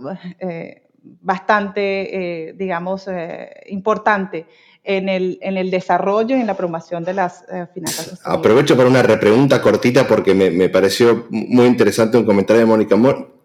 bastante, 1.21 2.49
eh, 2.49 2.53
digamos, 2.53 3.07
eh, 3.07 3.49
importante 3.67 4.45
en 4.83 5.09
el, 5.09 5.37
en 5.41 5.57
el, 5.57 5.69
desarrollo 5.69 6.37
y 6.37 6.39
en 6.39 6.47
la 6.47 6.55
promoción 6.55 7.03
de 7.03 7.13
las 7.13 7.43
eh, 7.51 7.67
finanzas 7.73 8.21
Aprovecho 8.23 8.77
para 8.77 8.87
una 8.87 9.03
repregunta 9.03 9.61
cortita 9.61 10.07
porque 10.07 10.33
me, 10.33 10.49
me, 10.49 10.69
pareció 10.69 11.27
muy 11.29 11.65
interesante 11.65 12.17
un 12.17 12.25
comentario 12.25 12.61
de 12.61 12.65
Mónica 12.65 12.95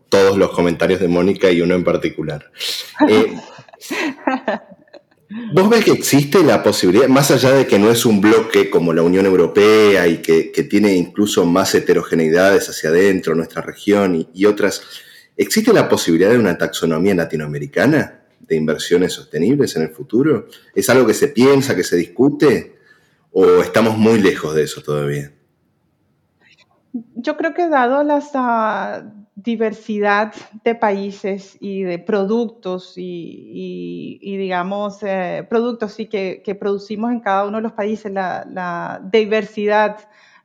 todos 0.08 0.36
los 0.36 0.50
comentarios 0.50 1.00
de 1.00 1.08
Mónica 1.08 1.50
y 1.50 1.62
uno 1.62 1.74
en 1.74 1.84
particular. 1.84 2.44
¿Vos 5.54 5.68
ves 5.70 5.84
que 5.84 5.92
existe 5.92 6.42
la 6.42 6.62
posibilidad, 6.62 7.08
más 7.08 7.30
allá 7.30 7.52
de 7.52 7.66
que 7.66 7.78
no 7.78 7.90
es 7.90 8.04
un 8.04 8.20
bloque 8.20 8.68
como 8.68 8.92
la 8.92 9.02
Unión 9.02 9.24
Europea 9.24 10.06
y 10.06 10.18
que, 10.18 10.52
que 10.52 10.62
tiene 10.62 10.94
incluso 10.94 11.46
más 11.46 11.74
heterogeneidades 11.74 12.68
hacia 12.68 12.90
adentro, 12.90 13.34
nuestra 13.34 13.62
región 13.62 14.14
y, 14.14 14.28
y 14.34 14.44
otras, 14.44 14.82
¿Existe 15.36 15.72
la 15.72 15.88
posibilidad 15.88 16.30
de 16.30 16.38
una 16.38 16.58
taxonomía 16.58 17.14
latinoamericana 17.14 18.20
de 18.40 18.56
inversiones 18.56 19.12
sostenibles 19.12 19.74
en 19.76 19.82
el 19.82 19.90
futuro? 19.90 20.46
¿Es 20.74 20.90
algo 20.90 21.06
que 21.06 21.14
se 21.14 21.28
piensa, 21.28 21.74
que 21.74 21.84
se 21.84 21.96
discute? 21.96 22.76
¿O 23.32 23.62
estamos 23.62 23.96
muy 23.96 24.20
lejos 24.20 24.54
de 24.54 24.64
eso 24.64 24.82
todavía? 24.82 25.32
Yo 27.14 27.36
creo 27.38 27.54
que 27.54 27.68
dado 27.68 28.02
la 28.02 28.20
diversidad 29.34 30.34
de 30.62 30.74
países 30.74 31.56
y 31.58 31.82
de 31.82 31.98
productos 31.98 32.94
y, 32.96 34.18
digamos, 34.22 35.02
eh, 35.02 35.46
productos 35.48 35.94
sí 35.94 36.06
que, 36.06 36.56
producimos 36.60 37.10
en 37.10 37.20
cada 37.20 37.46
uno 37.46 37.56
de 37.56 37.62
los 37.62 37.72
países, 37.72 38.12
la, 38.12 38.46
la 38.50 39.00
diversidad 39.10 39.96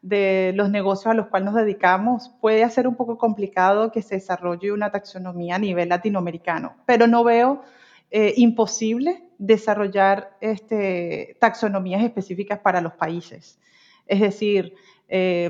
de 0.08 0.54
los 0.56 0.70
negocios 0.70 1.08
a 1.08 1.14
los 1.14 1.28
cuales 1.28 1.48
nos 1.48 1.56
dedicamos, 1.56 2.32
puede 2.40 2.68
ser 2.70 2.88
un 2.88 2.96
poco 2.96 3.18
complicado 3.18 3.92
que 3.92 4.02
se 4.02 4.16
desarrolle 4.16 4.72
una 4.72 4.92
taxonomía 4.92 5.56
a 5.56 5.60
nivel 5.60 5.90
latinoamericano, 5.90 6.76
pero 6.86 7.08
no 7.08 7.24
veo 7.24 7.62
eh, 8.10 8.34
imposible 8.38 9.24
desarrollar 9.38 10.38
este, 10.40 11.36
taxonomías 11.40 12.04
específicas 12.04 12.60
para 12.60 12.80
los 12.80 12.94
países. 12.94 13.60
Es 14.08 14.22
decir, 14.22 14.76
eh, 15.10 15.50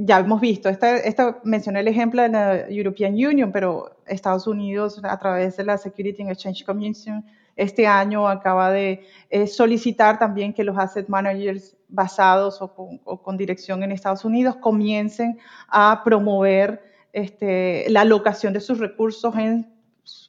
ya 0.00 0.20
hemos 0.20 0.40
visto, 0.40 0.70
esta, 0.70 1.40
mencioné 1.44 1.80
el 1.80 1.88
ejemplo 1.88 2.22
de 2.22 2.30
la 2.30 2.68
European 2.68 3.12
Union, 3.12 3.52
pero 3.52 3.98
Estados 4.06 4.46
Unidos 4.46 5.00
a 5.04 5.18
través 5.18 5.56
de 5.58 5.64
la 5.64 5.76
Security 5.76 6.22
and 6.22 6.30
Exchange 6.30 6.64
Commission 6.64 7.24
este 7.58 7.86
año 7.86 8.28
acaba 8.28 8.70
de 8.70 9.04
eh, 9.30 9.46
solicitar 9.48 10.18
también 10.18 10.54
que 10.54 10.64
los 10.64 10.78
asset 10.78 11.08
managers 11.08 11.76
basados 11.88 12.62
o 12.62 13.22
con, 13.22 13.36
dirección 13.36 13.82
en 13.82 13.90
Estados 13.92 14.24
Unidos 14.24 14.56
comiencen 14.56 15.38
a 15.68 16.02
promover 16.04 16.82
este, 17.12 17.86
la 17.90 18.02
alocación 18.02 18.52
de 18.52 18.60
sus 18.60 18.78
recursos 18.78 19.34
en 19.36 19.66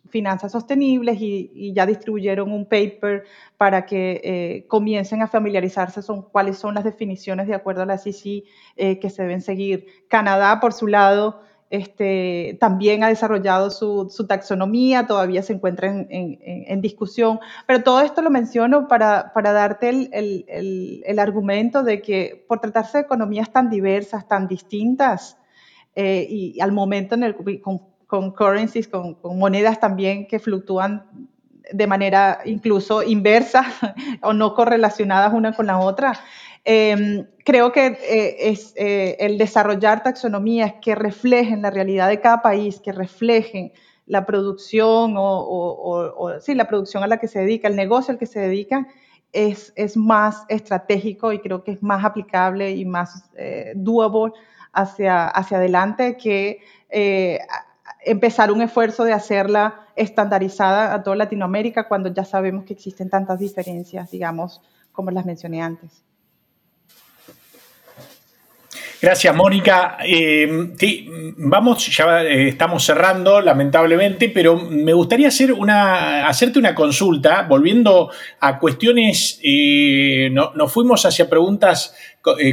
finanzas 0.10 0.52
sostenibles 0.52 1.18
y, 1.22 1.72
ya 1.74 1.86
distribuyeron 1.86 2.52
un 2.52 2.66
paper 2.66 3.26
para 3.58 3.86
que 3.86 4.22
eh, 4.24 4.66
comiencen 4.68 5.22
a 5.22 5.28
familiarizarse 5.28 6.02
con 6.02 6.24
cuáles 6.24 6.58
son 6.58 6.74
las 6.74 6.84
definiciones 6.84 7.48
de 7.48 7.54
acuerdo 7.54 7.84
a 7.84 7.86
la 7.86 8.00
CC 8.00 8.44
eh, 8.76 8.98
que 9.00 9.12
se 9.12 9.22
deben 9.22 9.42
seguir. 9.42 9.86
Canadá, 10.08 10.60
por 10.60 10.74
su 10.74 10.88
lado, 10.88 11.44
este, 11.70 12.58
también 12.60 13.04
ha 13.04 13.10
desarrollado 13.10 13.70
su, 13.70 14.26
taxonomía, 14.28 15.06
todavía 15.06 15.44
se 15.44 15.54
encuentra 15.54 15.88
en, 16.10 16.82
discusión, 16.82 17.40
pero 17.68 17.84
todo 17.84 18.02
esto 18.02 18.22
lo 18.22 18.32
menciono 18.32 18.88
para, 18.88 19.32
darte 19.36 19.90
el, 19.90 21.20
argumento 21.20 21.84
de 21.84 22.02
que 22.02 22.44
por 22.48 22.60
tratarse 22.60 22.98
de 22.98 23.04
economías 23.04 23.52
tan 23.52 23.70
diversas, 23.70 24.28
tan 24.28 24.48
distintas, 24.48 25.38
eh, 25.96 26.26
y 26.28 26.60
al 26.60 26.72
momento 26.72 27.16
en 27.16 27.24
el, 27.24 27.36
con, 28.08 28.32
currencies, 28.32 28.88
con, 28.88 29.18
monedas 29.24 29.80
también 29.80 30.28
que 30.28 30.40
fluctúan 30.40 31.30
de 31.72 31.86
manera 31.86 32.40
incluso 32.46 33.04
inversa 33.04 33.64
o 34.24 34.34
no 34.34 34.56
correlacionadas 34.56 35.34
una 35.34 35.54
con 35.54 35.68
la 35.68 35.78
otra, 35.78 36.14
Em, 36.72 37.26
creo 37.44 37.72
que 37.72 37.88
eh, 37.88 38.52
es 38.52 38.74
eh, 38.76 39.18
el 39.20 39.40
desarrollar 39.40 40.04
taxonomías 40.04 40.76
que 40.80 40.94
reflejen 40.94 41.64
la 41.64 41.72
realidad 41.72 42.08
de 42.10 42.22
cada 42.22 42.44
país, 42.44 42.80
que 42.80 42.92
reflejen 42.92 43.72
la 44.06 44.28
producción 44.28 45.16
o, 45.18 46.32
sí, 46.42 46.54
la 46.54 46.68
producción 46.68 47.02
a 47.02 47.08
la 47.08 47.18
que 47.18 47.28
se 47.28 47.40
dedica, 47.40 47.68
el 47.68 47.76
negocio 47.76 48.12
al 48.12 48.20
que 48.20 48.28
se 48.28 48.40
dedica, 48.40 48.88
es, 49.34 49.74
es 49.76 49.98
más 49.98 50.46
estratégico 50.48 51.34
y 51.34 51.40
creo 51.40 51.64
que 51.64 51.72
es 51.72 51.82
más 51.82 52.06
aplicable 52.06 52.70
y 52.76 52.86
más 52.86 53.28
eh, 53.36 53.74
doable 53.76 54.34
hacia, 54.72 55.28
hacia 55.28 55.58
adelante 55.58 56.18
que 56.18 56.60
eh, 56.92 57.40
empezar 58.06 58.52
un 58.52 58.62
esfuerzo 58.62 59.06
de 59.06 59.14
hacerla 59.14 59.88
estandarizada 59.96 60.94
a 60.94 61.02
toda 61.02 61.16
Latinoamérica 61.16 61.88
cuando 61.88 62.14
ya 62.14 62.26
sabemos 62.26 62.64
que 62.66 62.74
existen 62.74 63.10
tantas 63.10 63.40
diferencias, 63.40 64.12
digamos, 64.12 64.62
como 64.92 65.10
las 65.10 65.26
mencioné 65.26 65.64
antes. 65.64 66.04
Gracias, 69.02 69.34
Mónica. 69.34 69.98
Eh, 70.06 70.46
vamos, 71.38 71.96
ya 71.96 72.22
eh, 72.22 72.50
estamos 72.50 72.84
cerrando, 72.84 73.40
lamentablemente, 73.40 74.28
pero 74.28 74.58
me 74.58 74.92
gustaría 74.92 75.30
hacer 75.30 75.54
una, 75.54 76.28
hacerte 76.28 76.60
una 76.60 76.76
consulta, 76.76 77.44
volviendo 77.44 78.12
a 78.42 78.60
cuestiones, 78.60 79.40
eh, 79.42 80.30
no, 80.34 80.52
nos 80.54 80.74
fuimos 80.74 81.06
hacia 81.06 81.30
preguntas 81.30 81.96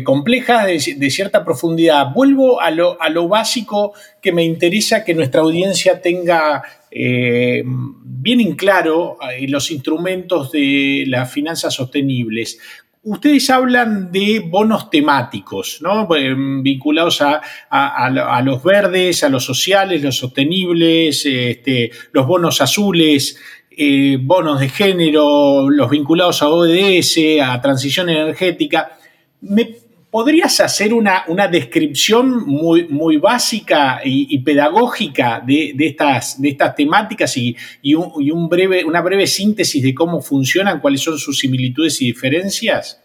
complejas 0.04 0.66
de, 0.66 1.11
cierta 1.11 1.44
profundidad. 1.44 2.12
Vuelvo 2.14 2.61
a 2.61 2.70
lo, 2.70 3.28
básico 3.28 3.94
que 4.22 4.30
me 4.30 4.44
interesa 4.44 5.04
que 5.04 5.12
nuestra 5.12 5.40
audiencia 5.40 6.00
tenga 6.00 6.62
bien 6.88 8.40
en 8.40 8.54
claro 8.54 9.18
los 9.48 9.70
instrumentos 9.72 10.52
de 10.52 11.04
las 11.09 11.30
finanzas 11.30 11.74
sostenibles 11.74 12.59
ustedes 13.07 13.49
hablan 13.51 14.11
de 14.11 14.40
bonos 14.40 14.90
temáticos, 14.90 15.79
¿no? 15.81 16.09
Eh, 16.14 16.35
vinculados 16.62 17.23
a, 17.23 18.42
los 18.42 18.62
verdes, 18.62 19.23
a 19.23 19.29
los 19.29 19.45
sociales, 19.45 20.03
los 20.03 20.16
sostenibles, 20.16 21.25
este, 21.25 21.90
los 22.12 22.27
bonos 22.27 22.61
azules, 22.61 23.38
eh, 23.71 24.19
bonos 24.21 24.59
de 24.61 24.69
género, 24.69 25.71
los 25.71 25.88
vinculados 25.88 26.42
a 26.42 26.49
ODS, 26.49 27.40
a 27.42 27.61
transición 27.61 28.09
energética. 28.11 28.99
¿Me 29.40 29.86
podrías 30.16 30.61
hacer 30.61 30.94
una, 30.94 31.26
descripción 31.52 32.46
muy, 32.46 32.88
muy 32.88 33.18
básica 33.18 34.00
y, 34.02 34.38
pedagógica 34.38 35.42
de, 35.46 35.74
estas, 35.79 36.40
de 36.40 36.48
estas 36.48 36.74
temáticas 36.74 37.37
y, 37.37 37.55
un, 37.94 38.48
breve, 38.48 38.83
una 38.87 39.02
breve 39.02 39.26
síntesis 39.26 39.83
de 39.83 39.92
cómo 39.94 40.22
funcionan, 40.22 40.81
cuáles 40.81 41.02
son 41.02 41.18
sus 41.18 41.38
similitudes 41.38 42.00
y 42.00 42.07
diferencias? 42.07 42.98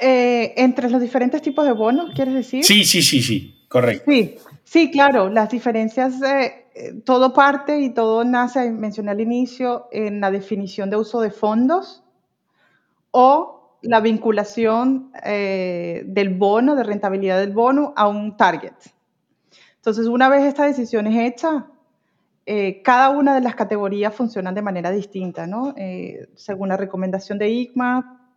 Eh, 0.00 0.52
entre 0.56 0.90
los 0.90 1.00
diferentes 1.00 1.40
tipos 1.40 1.64
de 1.64 1.70
bonos, 1.70 2.10
¿quieres 2.12 2.34
decir? 2.34 2.64
Sí, 2.64 2.84
sí, 2.84 3.02
sí, 3.02 3.22
sí, 3.22 3.54
correcto. 3.68 4.10
Sí, 4.10 4.34
sí, 4.64 4.90
claro, 4.90 5.30
las 5.30 5.48
diferencias, 5.48 6.20
eh, 6.22 7.02
todo 7.04 7.32
parte 7.32 7.80
y 7.82 7.94
todo 7.94 8.24
nace, 8.24 8.72
mencioné 8.72 9.12
al 9.12 9.20
inicio, 9.20 9.86
en 9.92 10.20
la 10.20 10.32
definición 10.32 10.90
de 10.90 10.96
uso 10.96 11.20
de 11.20 11.30
fondos 11.30 12.02
o 13.12 13.55
la 13.86 14.00
vinculación 14.00 15.12
eh, 15.24 16.02
del 16.06 16.34
bono, 16.34 16.76
de 16.76 16.82
rentabilidad 16.82 17.40
del 17.40 17.52
bono 17.52 17.92
a 17.96 18.08
un 18.08 18.36
target. 18.36 18.74
Entonces, 19.76 20.06
una 20.06 20.28
vez 20.28 20.44
esta 20.44 20.64
decisión 20.64 21.06
es 21.06 21.32
hecha, 21.32 21.66
cada 22.84 23.10
una 23.10 23.34
de 23.34 23.40
las 23.40 23.56
categorías 23.56 24.14
funcionan 24.14 24.54
de 24.54 24.62
manera 24.62 24.92
distinta, 24.92 25.48
¿no? 25.48 25.74
según 26.36 26.68
la 26.68 26.76
recomendación 26.76 27.38
de 27.38 27.48
ICMA, 27.48 28.30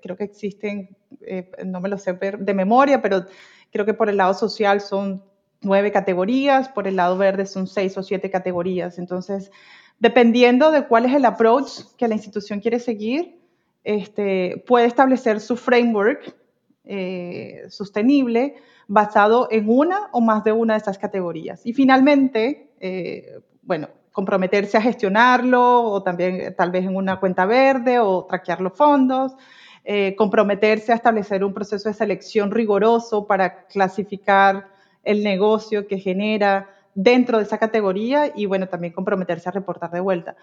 creo 0.00 0.16
que 0.16 0.24
existen 0.24 0.96
eh, 1.22 1.50
no 1.66 1.80
me 1.80 1.88
lo 1.88 1.98
sé 1.98 2.12
de 2.12 2.54
memoria, 2.54 3.02
pero 3.02 3.26
creo 3.72 3.84
que 3.84 3.94
por 3.94 4.08
el 4.08 4.16
lado 4.16 4.34
social 4.34 4.80
son 4.80 5.24
nueve 5.60 5.92
categorías, 5.92 6.68
por 6.68 6.86
el 6.86 6.96
lado 6.96 7.18
verde 7.18 7.46
son 7.46 7.66
seis 7.66 7.96
o 7.98 8.02
siete 8.02 8.30
categorías. 8.30 8.98
Entonces, 8.98 9.50
dependiendo 9.98 10.70
de 10.70 10.86
cuál 10.86 11.06
es 11.06 11.14
el 11.14 11.24
approach 11.24 11.80
que 11.96 12.08
la 12.08 12.14
institución 12.14 12.60
quiere 12.60 12.78
seguir, 12.78 13.39
este, 13.84 14.62
puede 14.66 14.86
establecer 14.86 15.40
su 15.40 15.56
framework 15.56 16.34
eh, 16.84 17.64
sostenible 17.68 18.54
basado 18.88 19.48
en 19.50 19.68
una 19.68 20.08
o 20.12 20.20
más 20.20 20.42
de 20.44 20.52
una 20.52 20.74
de 20.74 20.78
estas 20.78 20.98
categorías. 20.98 21.64
Y 21.64 21.72
finalmente, 21.72 22.72
eh, 22.80 23.40
bueno, 23.62 23.88
comprometerse 24.12 24.76
a 24.76 24.82
gestionarlo 24.82 25.82
o 25.84 26.02
también 26.02 26.54
tal 26.56 26.70
vez 26.70 26.84
en 26.84 26.96
una 26.96 27.20
cuenta 27.20 27.46
verde 27.46 28.00
o 28.00 28.24
traquear 28.24 28.60
los 28.60 28.72
fondos. 28.72 29.36
Eh, 29.84 30.14
comprometerse 30.14 30.92
a 30.92 30.94
establecer 30.96 31.42
un 31.42 31.54
proceso 31.54 31.88
de 31.88 31.94
selección 31.94 32.50
riguroso 32.50 33.26
para 33.26 33.64
clasificar 33.66 34.68
el 35.04 35.24
negocio 35.24 35.86
que 35.86 35.98
genera 35.98 36.68
dentro 36.94 37.38
de 37.38 37.44
esa 37.44 37.58
categoría 37.58 38.32
y, 38.34 38.46
bueno, 38.46 38.68
también 38.68 38.92
comprometerse 38.92 39.48
a 39.48 39.52
reportar 39.52 39.90
de 39.90 40.00
vuelta. 40.00 40.36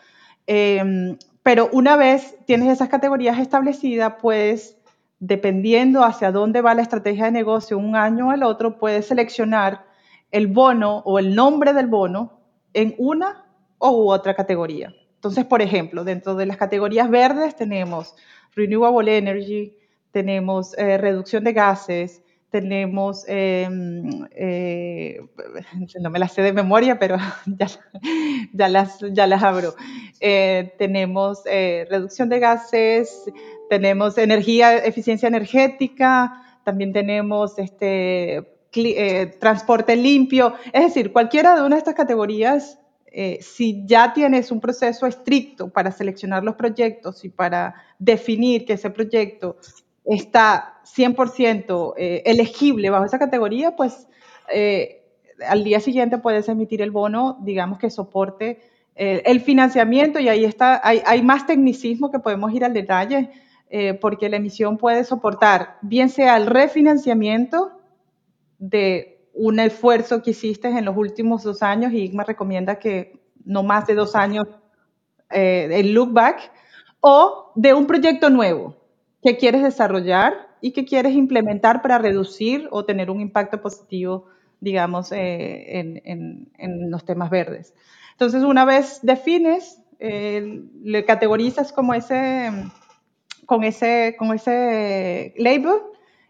Em, 0.45 1.17
pero 1.43 1.69
una 1.71 1.95
vez 1.97 2.37
tienes 2.45 2.71
esas 2.71 2.89
categorías 2.89 3.39
establecidas, 3.39 4.13
pues, 4.21 4.77
dependiendo 5.19 6.03
hacia 6.03 6.31
dónde 6.31 6.61
va 6.61 6.73
la 6.73 6.81
estrategia 6.83 7.25
de 7.25 7.31
negocio 7.31 7.77
un 7.77 7.95
año 7.95 8.27
o 8.27 8.31
al 8.31 8.43
otro, 8.43 8.77
puedes 8.77 9.07
seleccionar 9.07 9.85
el 10.31 10.47
bono 10.47 10.99
o 11.05 11.19
el 11.19 11.35
nombre 11.35 11.73
del 11.73 11.87
bono 11.87 12.39
en 12.73 12.95
una 12.97 13.45
u 13.79 14.09
otra 14.09 14.35
categoría. 14.35 14.93
Entonces, 15.15 15.45
por 15.45 15.61
ejemplo, 15.61 16.03
dentro 16.03 16.35
de 16.35 16.45
las 16.45 16.57
categorías 16.57 17.09
verdes 17.09 17.55
tenemos 17.55 18.15
renewable 18.55 19.17
energy, 19.17 19.75
tenemos 20.11 20.77
eh, 20.77 20.97
reducción 20.97 21.43
de 21.43 21.53
gases, 21.53 22.21
tenemos, 22.59 23.23
em, 23.27 24.25
eh, 24.31 25.21
no 26.01 26.09
me 26.09 26.19
las 26.19 26.33
sé 26.33 26.41
de 26.41 26.53
memoria, 26.53 26.97
pero 26.97 27.17
ya, 28.53 28.67
las, 28.69 29.43
abro. 29.43 29.75
Eh, 30.19 30.73
tenemos 30.77 31.43
reducción 31.45 32.29
de 32.29 32.39
gases, 32.39 33.25
tenemos 33.69 34.17
energía, 34.17 34.77
eficiencia 34.77 35.27
energética, 35.27 36.59
también 36.63 36.93
tenemos 36.93 37.59
este, 37.59 38.47
transporte 39.39 39.95
limpio. 39.95 40.55
Es 40.73 40.83
decir, 40.83 41.11
cualquiera 41.11 41.55
de 41.55 41.61
una 41.61 41.75
de 41.75 41.79
estas 41.79 41.95
categorías 41.95 42.79
eh, 43.19 43.39
si 43.41 43.83
ya 43.87 44.13
tienes 44.13 44.51
un 44.51 44.59
proceso 44.59 45.07
estricto 45.07 45.69
para 45.69 45.91
seleccionar 45.91 46.43
los 46.43 46.55
proyectos 46.55 47.23
y 47.25 47.29
para 47.29 47.73
definir 47.97 48.63
que 48.65 48.73
ese 48.73 48.89
proyecto 48.89 49.57
está 50.07 50.79
100% 50.85 51.93
eh, 51.97 52.23
elegible 52.25 52.89
bajo 52.89 53.05
esa 53.05 53.19
categoría, 53.19 53.75
pues 53.75 54.07
eh, 54.51 55.03
al 55.47 55.63
día 55.63 55.79
siguiente 55.79 56.17
puedes 56.17 56.49
emitir 56.49 56.81
el 56.81 56.91
bono, 56.91 57.37
digamos 57.41 57.77
que 57.79 57.89
soporte 57.89 58.59
el 58.99 59.41
financiamiento 59.41 60.19
y 60.19 60.27
ahí 60.27 60.43
está, 60.43 60.81
hay, 60.83 61.03
hay, 61.05 61.21
más 61.21 61.45
tecnicismo 61.45 62.09
que 62.09 62.17
podemos 62.17 62.51
ir 62.51 62.65
al 62.65 62.73
detalle, 62.73 63.29
porque 64.01 64.27
la 64.27 64.37
emisión 64.37 64.79
puede 64.79 65.03
soportar 65.03 65.77
bien 65.83 66.09
sea 66.09 66.35
el 66.35 66.47
refinanciamiento 66.47 67.79
de 68.57 69.17
un 69.37 69.59
esfuerzo 69.59 70.23
que 70.23 70.31
hiciste 70.31 70.67
en 70.67 70.85
los 70.85 70.97
últimos 70.97 71.43
dos 71.43 71.61
años 71.61 71.93
y 71.93 71.99
IGMA 72.05 72.23
recomienda 72.23 72.79
que 72.79 73.19
no 73.45 73.63
más 73.63 73.85
de 73.87 73.93
dos 73.93 74.15
años 74.15 74.47
eh, 75.29 75.69
el 75.71 75.93
look 75.93 76.11
back, 76.11 76.51
o 76.99 77.51
de 77.55 77.73
un 77.73 77.85
proyecto 77.85 78.29
nuevo 78.29 78.75
que 79.27 79.35
quieres 79.35 79.61
desarrollar 79.61 80.47
y 80.61 80.71
que 80.71 80.85
quieres 80.85 81.13
implementar 81.13 81.81
para 81.81 81.97
reducir 81.97 82.69
o 82.71 82.85
tener 82.85 83.11
un 83.11 83.19
impacto 83.19 83.61
positivo, 83.61 84.27
digamos, 84.61 85.11
eh, 85.11 85.79
en, 85.79 86.49
en, 86.55 86.89
los 86.89 87.03
temas 87.03 87.29
verdes. 87.29 87.73
Entonces, 88.13 88.43
una 88.43 88.63
vez 88.63 88.99
defines, 89.01 89.81
eh, 89.99 90.63
le 90.81 91.03
categorizas 91.03 91.73
como 91.73 91.93
ese, 91.93 92.53
con 93.45 93.65
ese, 93.65 94.15
con 94.17 94.33
ese 94.33 95.33
label 95.35 95.73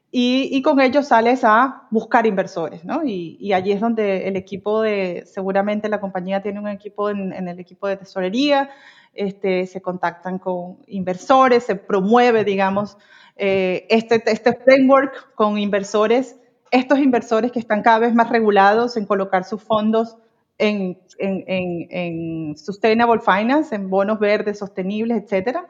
y, 0.10 0.64
con 0.64 0.80
ello 0.80 1.04
sales 1.04 1.44
a 1.44 1.84
buscar 1.92 2.26
inversores, 2.26 2.84
¿no? 2.84 3.04
Y, 3.06 3.54
allí 3.54 3.74
es 3.74 3.80
donde 3.80 4.28
el 4.28 4.38
equipo 4.38 4.82
de, 4.82 5.24
seguramente 5.28 5.88
la 5.88 6.00
compañía 6.00 6.42
tiene 6.42 6.60
un 6.60 6.68
equipo 6.68 7.12
en, 7.12 7.32
el 7.32 7.60
equipo 7.60 7.88
de 7.88 7.98
tesorería, 7.98 8.72
este, 9.18 9.66
se 9.68 9.82
contactan 9.82 10.40
con 10.40 10.78
inversores, 10.88 11.66
se 11.66 11.76
promueve, 11.76 12.44
digamos, 12.44 12.98
eh, 13.36 13.86
este, 13.90 14.24
este 14.26 14.54
framework 14.54 15.34
con 15.36 15.58
inversores, 15.58 16.38
estos 16.72 17.00
inversores 17.00 17.52
que 17.52 17.60
están 17.60 17.84
cada 17.84 18.00
vez 18.00 18.14
más 18.14 18.30
regulados 18.30 18.98
en 18.98 19.06
colocar 19.06 19.44
sus 19.44 19.62
fondos 19.62 20.18
en, 20.58 21.00
en, 21.20 22.58
sustainable 22.58 23.22
finance, 23.22 23.76
en 23.76 23.90
bonos 23.90 24.20
verdes, 24.20 24.60
sostenibles, 24.60 25.24
etcétera, 25.24 25.68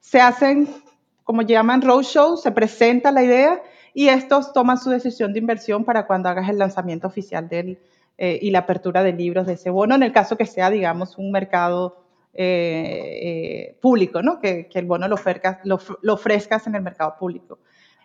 se 0.00 0.20
hacen 0.20 0.68
como 1.24 1.42
llaman 1.42 1.82
roadshow, 1.82 2.36
se 2.36 2.50
presenta 2.50 3.12
la 3.12 3.22
idea 3.22 3.62
y 3.94 4.08
estos 4.08 4.52
toman 4.52 4.78
su 4.78 4.90
decisión 4.90 5.32
de 5.32 5.38
inversión 5.38 5.84
para 5.84 6.06
cuando 6.06 6.28
hagas 6.28 6.48
el 6.48 6.58
lanzamiento 6.58 7.06
oficial 7.06 7.48
eh, 7.50 8.38
y 8.40 8.50
la 8.50 8.60
apertura 8.60 9.02
de 9.02 9.12
libros 9.12 9.46
de 9.46 9.54
ese 9.54 9.70
bono, 9.70 9.94
en 9.94 10.02
el 10.02 10.12
caso 10.12 10.36
que 10.36 10.46
sea, 10.46 10.70
digamos, 10.70 11.18
un 11.18 11.30
mercado 11.30 12.01
eh, 12.34 13.18
eh, 13.22 13.78
público, 13.80 14.22
¿no? 14.22 14.40
que, 14.40 14.68
el 14.72 14.86
bono 14.86 15.06
lo, 15.06 15.16
lo, 16.02 16.14
ofrezcas 16.14 16.66
en 16.66 16.74
el 16.74 16.82
mercado 16.82 17.14
público. 17.18 17.58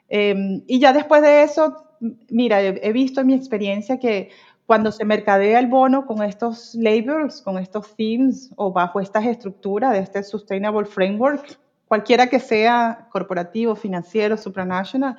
Em, 0.10 0.64
y 0.68 0.80
ya 0.80 0.92
después 0.92 1.22
de 1.22 1.44
eso, 1.44 1.86
mira, 2.30 2.62
he, 2.62 2.92
visto 2.92 3.22
en 3.22 3.28
mi 3.28 3.34
experiencia 3.34 4.00
que 4.00 4.30
cuando 4.66 4.92
se 4.92 5.06
mercadea 5.06 5.60
el 5.60 5.68
bono 5.68 6.06
con 6.06 6.24
estos 6.24 6.76
labels, 6.76 7.42
con 7.42 7.58
estos 7.58 7.96
themes 7.96 8.52
o 8.58 8.74
bajo 8.74 9.00
estas 9.00 9.26
estructuras 9.26 9.94
de 9.94 10.00
este 10.00 10.22
Sustainable 10.24 10.86
Framework, 10.86 11.58
cualquiera 11.88 12.28
que 12.28 12.42
sea 12.42 13.08
corporativo, 13.12 13.76
financiero, 13.76 14.36
supranational, 14.36 15.18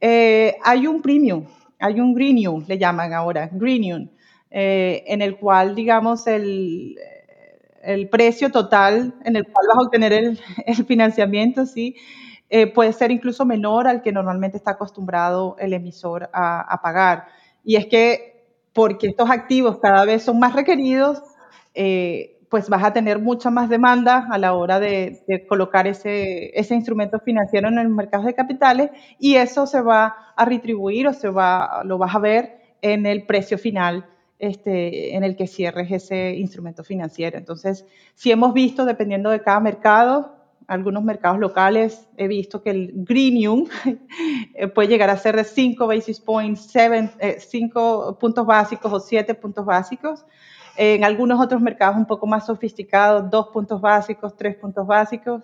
eh, 0.00 0.56
hay 0.64 0.86
un 0.86 1.02
premium, 1.02 1.44
hay 1.78 2.00
un 2.00 2.14
greenium, 2.14 2.64
le 2.66 2.78
llaman 2.78 3.12
ahora, 3.12 3.50
greenium, 3.52 4.08
eh, 4.50 5.04
en 5.06 5.20
el 5.20 5.36
cual, 5.36 5.74
digamos, 5.74 6.26
el, 6.26 6.96
el, 7.82 8.08
precio 8.08 8.50
total 8.50 9.14
en 9.24 9.36
el 9.36 9.44
cual 9.44 9.66
vas 9.68 9.78
a 9.78 9.86
obtener 9.86 10.12
el, 10.12 10.40
el 10.66 10.84
financiamiento, 10.84 11.66
sí, 11.66 11.96
eh, 12.50 12.66
puede 12.66 12.92
ser 12.92 13.10
incluso 13.10 13.44
menor 13.44 13.86
al 13.86 14.02
que 14.02 14.12
normalmente 14.12 14.56
está 14.56 14.72
acostumbrado 14.72 15.56
el 15.58 15.72
emisor 15.72 16.30
a, 16.32 16.60
a 16.60 16.80
pagar. 16.80 17.26
Y 17.64 17.76
es 17.76 17.86
que 17.86 18.38
porque 18.72 19.08
estos 19.08 19.28
activos 19.30 19.78
cada 19.78 20.04
vez 20.04 20.22
son 20.22 20.38
más 20.38 20.54
requeridos, 20.54 21.22
eh, 21.74 22.38
pues 22.48 22.68
vas 22.68 22.82
a 22.82 22.92
tener 22.92 23.18
mucha 23.18 23.50
más 23.50 23.68
demanda 23.68 24.26
a 24.30 24.38
la 24.38 24.54
hora 24.54 24.80
de, 24.80 25.22
colocar 25.48 25.86
ese, 25.86 26.58
ese, 26.58 26.74
instrumento 26.74 27.18
financiero 27.20 27.68
en 27.68 27.78
el 27.78 27.88
mercado 27.88 28.24
de 28.24 28.34
capitales 28.34 28.90
y 29.18 29.34
eso 29.34 29.66
se 29.66 29.80
va 29.80 30.32
a 30.34 30.44
retribuir 30.44 31.08
o 31.08 31.12
se 31.12 31.28
va, 31.28 31.82
lo 31.84 31.98
vas 31.98 32.14
a 32.14 32.18
ver 32.18 32.58
en 32.80 33.06
el 33.06 33.26
precio 33.26 33.58
final 33.58 34.06
este, 34.38 35.16
en 35.16 35.24
el 35.24 35.36
que 35.36 35.46
cierres 35.46 35.90
ese 35.90 36.34
instrumento 36.36 36.84
financiero. 36.84 37.38
Entonces, 37.38 37.86
si 38.14 38.30
hemos 38.30 38.52
visto, 38.54 38.84
dependiendo 38.84 39.30
de 39.30 39.42
cada 39.42 39.60
mercado, 39.60 40.36
algunos 40.68 41.02
mercados 41.02 41.38
locales 41.38 42.06
he 42.18 42.28
visto 42.28 42.62
que 42.62 42.70
el 42.70 42.92
greenium 42.94 43.66
eh, 44.54 44.68
puede 44.68 44.88
llegar 44.88 45.10
a 45.10 45.16
ser 45.16 45.34
de 45.34 45.44
5 45.44 45.86
basis 45.86 46.20
points, 46.20 46.70
5 46.70 47.16
eh, 47.18 48.16
puntos 48.20 48.46
básicos 48.46 48.92
o 48.92 49.00
7 49.00 49.34
puntos 49.34 49.64
básicos. 49.64 50.24
En 50.76 51.02
algunos 51.02 51.40
otros 51.40 51.60
mercados 51.60 51.96
un 51.96 52.06
poco 52.06 52.26
más 52.26 52.46
sofisticados, 52.46 53.28
2 53.30 53.48
puntos 53.48 53.80
básicos, 53.80 54.36
3 54.36 54.56
puntos 54.56 54.86
básicos. 54.86 55.42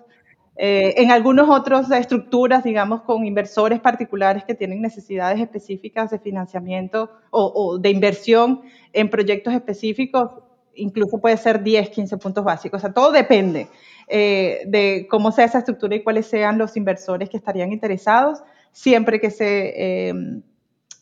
Eh, 0.56 0.94
en 1.02 1.10
algunas 1.10 1.48
otras 1.48 1.90
estructuras, 1.90 2.62
digamos, 2.62 3.02
con 3.02 3.26
inversores 3.26 3.80
particulares 3.80 4.44
que 4.44 4.54
tienen 4.54 4.80
necesidades 4.80 5.40
específicas 5.40 6.10
de 6.10 6.18
financiamiento 6.18 7.10
o, 7.30 7.78
de 7.78 7.90
inversión 7.90 8.62
en 8.92 9.10
proyectos 9.10 9.52
específicos, 9.52 10.30
incluso 10.76 11.18
puede 11.18 11.36
ser 11.36 11.62
10, 11.62 11.90
15 11.90 12.16
puntos 12.18 12.44
básicos. 12.44 12.78
O 12.78 12.80
sea, 12.80 12.92
todo 12.92 13.10
depende. 13.10 13.68
Eh, 14.06 14.62
de 14.66 15.06
cómo 15.10 15.32
sea 15.32 15.46
esa 15.46 15.58
estructura 15.58 15.96
y 15.96 16.02
cuáles 16.02 16.26
sean 16.26 16.58
los 16.58 16.76
inversores 16.76 17.30
que 17.30 17.38
estarían 17.38 17.72
interesados, 17.72 18.42
siempre 18.70 19.18
que 19.18 19.30
se 19.30 20.08
eh, 20.08 20.14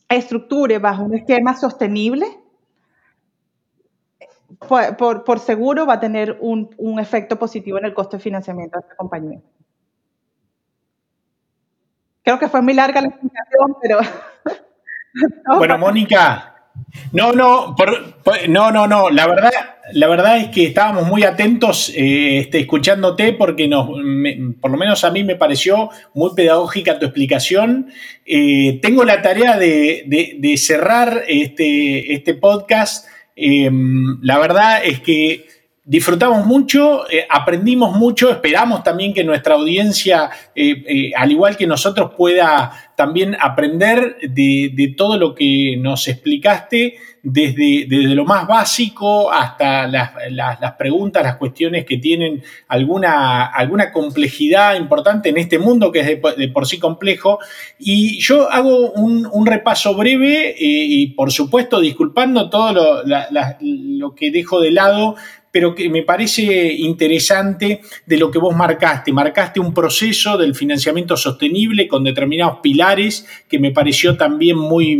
estructure 0.09 0.79
bajo 0.79 1.03
un 1.03 1.13
esquema 1.13 1.55
sostenible, 1.55 2.25
por, 4.59 5.23
por, 5.23 5.39
seguro 5.39 5.85
va 5.85 5.95
a 5.95 5.99
tener 5.99 6.37
un, 6.39 6.99
efecto 6.99 7.37
positivo 7.37 7.77
en 7.77 7.85
el 7.85 7.93
costo 7.93 8.17
de 8.17 8.23
financiamiento 8.23 8.77
de 8.77 8.81
esta 8.81 8.95
compañía. 8.95 9.39
Creo 12.23 12.39
que 12.39 12.47
fue 12.47 12.61
muy 12.61 12.73
larga 12.73 13.01
la 13.01 13.07
explicación, 13.07 13.77
pero... 13.81 13.99
bueno, 15.57 15.77
Mónica, 15.77 16.53
no, 17.11 17.33
no, 17.33 17.75
no, 18.47 18.71
no, 18.71 18.87
no. 18.87 19.09
La 19.09 19.27
verdad, 19.27 19.51
la 19.91 20.07
verdad 20.07 20.37
es 20.37 20.47
que 20.47 20.65
estábamos 20.65 21.05
muy 21.05 21.23
atentos 21.23 21.89
eh, 21.89 22.39
este, 22.39 22.59
escuchándote 22.61 23.33
porque 23.33 23.67
nos, 23.67 23.87
por 24.59 24.71
lo 24.71 24.77
menos 24.77 25.03
a 25.03 25.11
mí 25.11 25.23
me 25.23 25.35
pareció 25.35 25.89
muy 26.13 26.33
pedagógica 26.33 26.97
tu 26.97 27.05
explicación. 27.05 27.89
Eh, 28.25 28.79
tengo 28.81 29.03
la 29.03 29.21
tarea 29.21 29.57
de, 29.57 30.55
cerrar 30.57 31.23
este, 31.27 32.13
este 32.13 32.33
podcast. 32.33 33.07
Em, 33.35 34.19
la 34.21 34.37
verdad 34.37 34.83
es 34.83 34.99
que 34.99 35.47
disfrutamos 35.85 36.45
mucho, 36.45 37.09
eh, 37.11 37.25
aprendimos 37.29 37.95
mucho, 37.95 38.31
esperamos 38.31 38.83
también 38.83 39.13
que 39.13 39.23
nuestra 39.23 39.55
audiencia, 39.55 40.29
al 41.17 41.31
igual 41.31 41.57
que 41.57 41.67
nosotros, 41.67 42.11
pueda 42.15 42.93
también 42.95 43.35
aprender 43.39 44.17
de, 44.29 44.93
todo 44.95 45.17
lo 45.17 45.33
que 45.33 45.75
nos 45.77 46.07
explicaste, 46.07 46.95
desde, 47.23 47.85
desde 47.87 48.15
lo 48.15 48.25
más 48.25 48.45
básico 48.45 49.31
hasta 49.31 49.87
las, 49.87 50.11
preguntas, 50.77 51.23
las 51.23 51.37
cuestiones 51.37 51.85
que 51.85 51.97
tienen 51.97 52.43
alguna, 52.67 53.45
alguna 53.45 53.93
complejidad 53.93 54.75
importante 54.75 55.29
en 55.29 55.37
este 55.37 55.57
mundo 55.57 55.89
que 55.89 56.01
es 56.01 56.05
de, 56.37 56.49
por 56.49 56.67
sí 56.67 56.79
complejo. 56.79 57.39
Y 57.79 58.19
yo 58.19 58.51
hago 58.51 58.91
un, 58.91 59.45
repaso 59.45 59.95
breve 59.95 60.49
eh, 60.51 60.55
y 60.59 61.07
por 61.07 61.31
supuesto 61.31 61.79
disculpando 61.79 62.49
todo 62.49 62.73
lo, 62.73 63.03
lo 63.71 64.15
que 64.15 64.31
dejo 64.31 64.59
de 64.59 64.71
lado 64.71 65.15
pero 65.53 65.75
que 65.75 65.87
me 65.87 66.01
parece 66.01 66.73
interesante 66.73 67.81
de 68.07 68.17
lo 68.17 68.31
que 68.31 68.39
vos 68.39 68.55
marcaste. 68.55 69.13
Marcaste 69.13 69.59
un 69.59 69.71
proceso 69.71 70.35
del 70.35 70.55
financiamiento 70.55 71.15
sostenible 71.15 71.87
con 71.87 72.03
determinados 72.03 72.57
pilares 72.63 73.27
que 73.47 73.59
me 73.59 73.69
pareció 73.69 74.17
también 74.17 74.57
muy, 74.57 74.99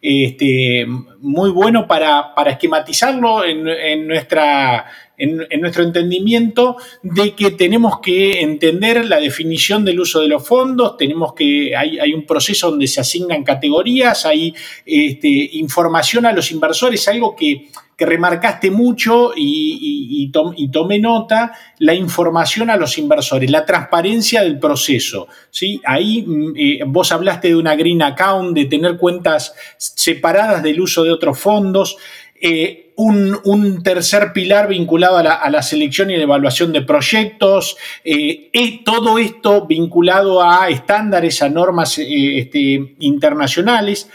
este, 0.00 0.86
muy 1.18 1.50
bueno 1.50 1.88
para, 1.88 2.32
esquematizarlo 2.46 3.44
en, 3.44 4.06
nuestra, 4.06 4.86
en, 5.20 5.60
nuestro 5.60 5.84
entendimiento 5.84 6.76
de 7.02 7.34
que 7.34 7.52
tenemos 7.52 8.00
que 8.00 8.40
entender 8.40 9.04
la 9.04 9.20
definición 9.20 9.84
del 9.84 10.00
uso 10.00 10.20
de 10.20 10.28
los 10.28 10.46
fondos, 10.46 10.96
tenemos 10.96 11.34
que, 11.34 11.76
hay, 11.76 11.98
hay 11.98 12.12
un 12.12 12.26
proceso 12.26 12.70
donde 12.70 12.86
se 12.86 13.00
asignan 13.00 13.44
categorías, 13.44 14.26
hay 14.26 14.54
este, 14.84 15.28
información 15.28 16.26
a 16.26 16.32
los 16.32 16.50
inversores, 16.50 17.06
algo 17.08 17.36
que 17.36 17.68
que 18.00 18.06
remarcaste 18.06 18.70
mucho 18.70 19.32
y, 19.36 20.32
tomé 20.72 20.98
nota, 20.98 21.52
la 21.80 21.92
información 21.92 22.70
a 22.70 22.76
los 22.76 22.96
inversores, 22.96 23.50
la 23.50 23.66
transparencia 23.66 24.40
del 24.42 24.58
proceso. 24.58 25.28
¿sí? 25.50 25.82
Ahí 25.84 26.24
mm, 26.26 26.52
eh, 26.56 26.78
vos 26.86 27.12
hablaste 27.12 27.48
de 27.48 27.56
una 27.56 27.76
green 27.76 28.00
account, 28.00 28.54
de 28.54 28.64
tener 28.64 28.96
cuentas 28.96 29.54
separadas 29.76 30.62
del 30.62 30.80
uso 30.80 31.04
de 31.04 31.12
otros 31.12 31.38
fondos. 31.38 31.98
Eh, 32.40 32.89
un, 33.02 33.82
tercer 33.82 34.32
pilar 34.32 34.68
vinculado 34.68 35.16
a 35.16 35.50
la, 35.50 35.62
selección 35.62 36.10
y 36.10 36.16
la 36.16 36.24
evaluación 36.24 36.72
de 36.72 36.82
proyectos, 36.82 37.76
eh, 38.04 38.50
todo 38.84 39.18
esto 39.18 39.66
vinculado 39.66 40.42
a 40.42 40.68
estándares, 40.68 41.42
a 41.42 41.48
normas 41.48 41.98
este, 41.98 42.94
internacionales 42.98 44.08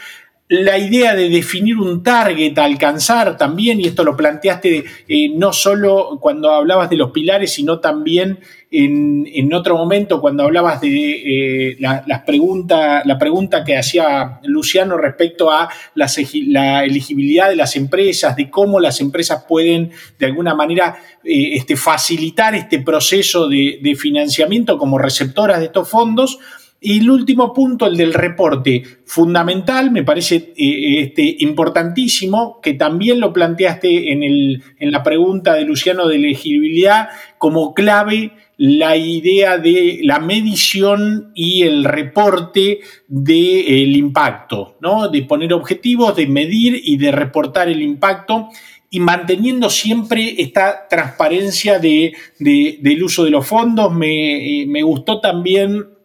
la 0.48 0.78
idea 0.78 1.14
de 1.16 1.28
definir 1.28 1.76
un 1.76 2.04
target 2.04 2.56
a 2.58 2.64
alcanzar 2.64 3.36
también, 3.36 3.80
y 3.80 3.86
esto 3.86 4.04
lo 4.04 4.16
planteaste 4.16 4.84
eh, 5.08 5.28
no 5.34 5.52
solo 5.52 6.18
cuando 6.20 6.52
hablabas 6.52 6.88
de 6.88 6.96
los 6.96 7.10
pilares, 7.10 7.52
sino 7.52 7.80
también 7.80 8.38
en, 8.70 9.52
otro 9.54 9.76
momento 9.76 10.20
cuando 10.20 10.44
hablabas 10.44 10.80
de 10.80 11.70
eh, 11.70 11.76
la, 11.78 12.24
pregunta, 12.24 13.02
la 13.04 13.18
pregunta 13.18 13.64
que 13.64 13.76
hacía 13.76 14.40
Luciano 14.44 14.98
respecto 14.98 15.50
a 15.50 15.68
la, 15.94 16.84
elegibilidad 16.84 17.48
de 17.48 17.56
las 17.56 17.74
empresas, 17.74 18.36
de 18.36 18.50
cómo 18.50 18.78
las 18.78 19.00
empresas 19.00 19.44
pueden 19.48 19.90
de 20.18 20.26
alguna 20.26 20.54
manera 20.54 20.96
eh, 21.24 21.54
este, 21.54 21.76
facilitar 21.76 22.54
este 22.54 22.80
proceso 22.80 23.48
de, 23.48 23.78
de 23.82 23.94
financiamiento 23.96 24.78
como 24.78 24.98
receptoras 24.98 25.58
de 25.58 25.66
estos 25.66 25.88
fondos. 25.88 26.38
Y 26.80 27.00
el 27.00 27.10
último 27.10 27.54
punto, 27.54 27.86
el 27.86 27.96
del 27.96 28.12
reporte, 28.12 28.82
fundamental, 29.06 29.90
me 29.90 30.04
parece 30.04 30.52
eh, 30.56 31.00
este, 31.00 31.36
importantísimo, 31.40 32.60
que 32.60 32.74
también 32.74 33.18
lo 33.18 33.32
planteaste 33.32 34.12
en, 34.12 34.22
el, 34.22 34.62
en 34.78 34.92
la 34.92 35.02
pregunta 35.02 35.54
de 35.54 35.64
Luciano 35.64 36.06
de 36.06 36.16
elegibilidad, 36.16 37.08
como 37.38 37.72
clave 37.72 38.32
la 38.58 38.96
idea 38.96 39.58
de 39.58 40.00
la 40.02 40.18
medición 40.18 41.32
y 41.34 41.62
el 41.62 41.84
reporte 41.84 42.80
del 43.08 43.96
impacto, 43.96 44.76
¿no? 44.80 45.08
de 45.08 45.22
poner 45.22 45.52
objetivos, 45.52 46.16
de 46.16 46.26
medir 46.26 46.80
y 46.84 46.96
de 46.98 47.10
reportar 47.10 47.68
el 47.68 47.82
impacto 47.82 48.48
y 48.90 49.00
manteniendo 49.00 49.68
siempre 49.68 50.36
esta 50.38 50.86
transparencia 50.88 51.78
de, 51.78 52.14
del 52.38 53.02
uso 53.02 53.24
de 53.24 53.30
los 53.30 53.46
fondos. 53.46 53.92
Me, 53.92 54.62
eh, 54.62 54.66
me 54.66 54.82
gustó 54.82 55.20
también 55.20 55.95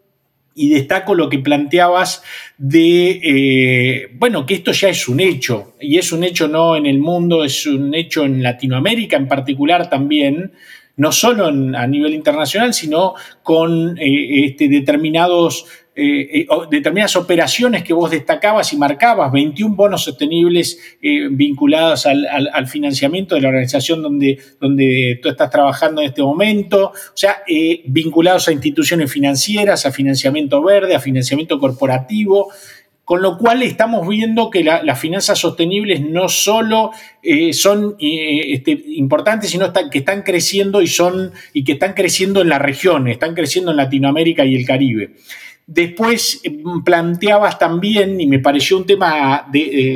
y 0.53 0.69
destaco 0.69 1.15
lo 1.15 1.29
que 1.29 1.39
planteabas 1.39 2.23
de, 2.57 3.21
eh, 3.23 4.09
bueno, 4.13 4.45
que 4.45 4.55
esto 4.55 4.71
ya 4.71 4.89
es 4.89 5.07
un 5.07 5.19
hecho, 5.19 5.75
y 5.79 5.97
es 5.97 6.11
un 6.11 6.23
hecho 6.23 6.47
no 6.47 6.75
en 6.75 6.85
el 6.85 6.99
mundo, 6.99 7.43
es 7.43 7.65
un 7.65 7.93
hecho 7.95 8.23
en 8.23 8.43
Latinoamérica 8.43 9.17
en 9.17 9.27
particular 9.27 9.89
también, 9.89 10.51
no 10.97 11.11
solo 11.11 11.47
a 11.47 11.87
nivel 11.87 12.13
internacional, 12.13 12.73
sino 12.73 13.15
con 13.43 13.97
eh, 13.97 14.45
este, 14.45 14.67
determinados 14.67 15.65
eh, 15.93 16.43
eh, 16.43 16.47
determinadas 16.69 17.17
operaciones 17.17 17.83
que 17.83 17.91
vos 17.91 18.09
destacabas 18.09 18.71
y 18.71 18.77
marcabas, 18.77 19.29
21 19.29 19.75
bonos 19.75 20.05
sostenibles 20.05 20.79
eh, 21.01 21.27
vinculados 21.29 22.05
al, 22.05 22.67
financiamiento 22.67 23.35
de 23.35 23.41
la 23.41 23.49
organización 23.49 24.01
donde, 24.01 24.39
donde 24.61 25.19
tú 25.21 25.27
estás 25.27 25.49
trabajando 25.49 25.99
en 25.99 26.07
este 26.07 26.21
momento, 26.21 26.93
o 26.93 27.17
sea, 27.17 27.43
vinculados 27.85 28.47
a 28.47 28.53
instituciones 28.53 29.11
financieras, 29.11 29.85
a 29.85 29.91
financiamiento 29.91 30.63
verde, 30.63 30.95
a 30.95 31.01
financiamiento 31.01 31.59
corporativo, 31.59 32.49
Con 33.03 33.21
lo 33.21 33.37
cual 33.37 33.61
estamos 33.61 34.07
viendo 34.07 34.49
que 34.49 34.63
las 34.63 34.97
finanzas 34.97 35.37
sostenibles 35.37 35.99
no 35.99 36.29
solo 36.29 36.91
son 37.51 37.97
este, 37.99 38.71
importantes, 38.95 39.49
sino 39.49 39.73
que 39.91 39.97
están 39.99 40.21
creciendo 40.21 40.81
y, 40.81 40.87
son, 40.87 41.33
y 41.51 41.65
que 41.65 41.73
están 41.73 41.93
creciendo 41.93 42.39
en 42.39 42.47
la 42.47 42.59
región, 42.59 43.09
están 43.09 43.35
creciendo 43.35 43.71
en 43.71 43.77
Latinoamérica 43.77 44.45
y 44.45 44.55
el 44.55 44.65
Caribe. 44.65 45.11
Después 45.73 46.41
eh, 46.43 46.61
planteabas 46.83 47.57
también, 47.57 48.19
y 48.19 48.27
me 48.27 48.39
pareció 48.39 48.77
un 48.77 48.85
tema 48.85 49.47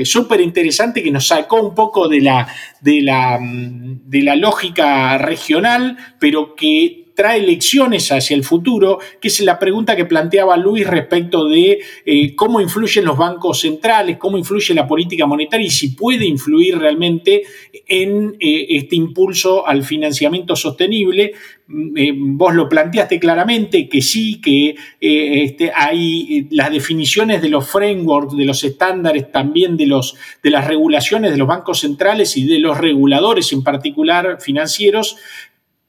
súper 0.05 0.39
interesante 0.39 1.03
que 1.03 1.11
nos 1.11 1.27
sacó 1.27 1.61
un 1.61 1.75
poco 1.75 2.07
de 2.07 2.21
la, 2.21 2.47
de, 2.79 3.01
la, 3.01 3.37
mm, 3.39 4.09
de 4.09 4.21
la 4.21 4.35
lógica 4.35 5.17
regional, 5.17 5.97
pero 6.17 6.55
que 6.55 7.04
trae 7.15 7.41
lecciones 7.41 8.11
hacia 8.11 8.35
el 8.35 8.43
futuro, 8.43 8.99
que 9.19 9.29
es 9.29 9.39
la 9.39 9.57
pregunta 9.57 9.95
que 9.95 10.05
planteaba 10.05 10.57
Luis 10.57 10.85
respecto 10.85 11.47
de 11.47 11.79
eh, 12.05 12.35
cómo 12.35 12.59
influyen 12.59 13.05
los 13.05 13.17
bancos 13.17 13.61
centrales, 13.61 14.17
cómo 14.17 14.37
influye 14.37 14.73
la 14.73 14.87
política 14.87 15.25
monetaria 15.25 15.65
y 15.65 15.71
si 15.71 15.89
puede 15.89 16.25
influir 16.25 16.77
realmente 16.77 17.43
en 17.87 18.35
eh, 18.39 18.65
este 18.69 18.97
impulso 18.97 19.65
al 19.65 19.83
financiamiento 19.83 20.55
sostenible. 20.55 21.33
Mm, 21.67 21.97
eh, 21.97 22.13
vos 22.15 22.53
lo 22.53 22.67
planteaste 22.67 23.19
claramente, 23.19 23.87
que 23.87 24.01
sí, 24.01 24.41
que 24.41 24.75
este, 24.99 25.71
hay 25.73 26.47
las 26.51 26.69
definiciones 26.69 27.41
de 27.41 27.49
los 27.49 27.67
frameworks, 27.67 28.35
de 28.35 28.45
los 28.45 28.63
estándares, 28.63 29.31
también 29.31 29.77
de, 29.77 29.85
los, 29.85 30.15
de 30.43 30.49
las 30.49 30.67
regulaciones 30.67 31.31
de 31.31 31.37
los 31.37 31.47
bancos 31.47 31.79
centrales 31.79 32.35
y 32.35 32.45
de 32.45 32.59
los 32.59 32.77
reguladores 32.77 33.53
en 33.53 33.63
particular 33.63 34.41
financieros, 34.41 35.17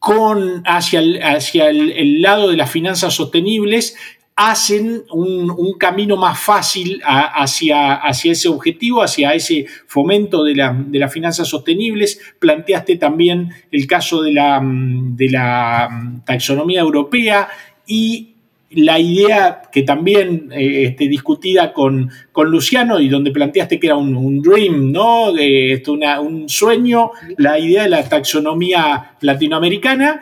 con, 0.06 0.62
hacia, 0.64 1.00
el, 1.00 1.20
hacia 1.20 1.68
el, 1.68 2.22
lado 2.22 2.48
de 2.48 2.56
las 2.56 2.70
finanzas 2.70 3.12
sostenibles 3.12 3.96
hacen 4.36 5.02
un, 5.10 5.74
camino 5.80 6.16
más 6.16 6.38
fácil 6.38 7.02
hacia, 7.04 7.94
hacia, 7.94 8.30
ese 8.30 8.46
objetivo, 8.46 9.02
hacia 9.02 9.34
ese 9.34 9.66
fomento 9.88 10.44
de, 10.44 10.54
de, 10.86 10.98
las 11.00 11.12
finanzas 11.12 11.48
sostenibles. 11.48 12.20
Planteaste 12.38 12.98
también 12.98 13.50
el 13.72 13.88
caso 13.88 14.22
de 14.22 14.32
la, 14.32 14.60
de 14.62 15.28
la 15.28 16.22
taxonomía 16.24 16.82
europea 16.82 17.48
y 17.84 18.35
la 18.70 18.98
idea 18.98 19.62
que 19.70 19.82
también 19.82 20.50
eh, 20.52 20.84
este, 20.86 21.08
discutida 21.08 21.72
con, 21.72 22.10
con, 22.32 22.50
Luciano 22.50 22.98
y 23.00 23.08
donde 23.08 23.30
planteaste 23.30 23.78
que 23.78 23.86
era 23.86 23.96
un, 23.96 24.42
dream, 24.42 24.90
¿no? 24.90 25.32
un 26.20 26.48
sueño, 26.48 27.12
la 27.36 27.58
idea 27.58 27.84
de 27.84 27.90
la 27.90 28.08
taxonomía 28.08 29.16
latinoamericana, 29.20 30.20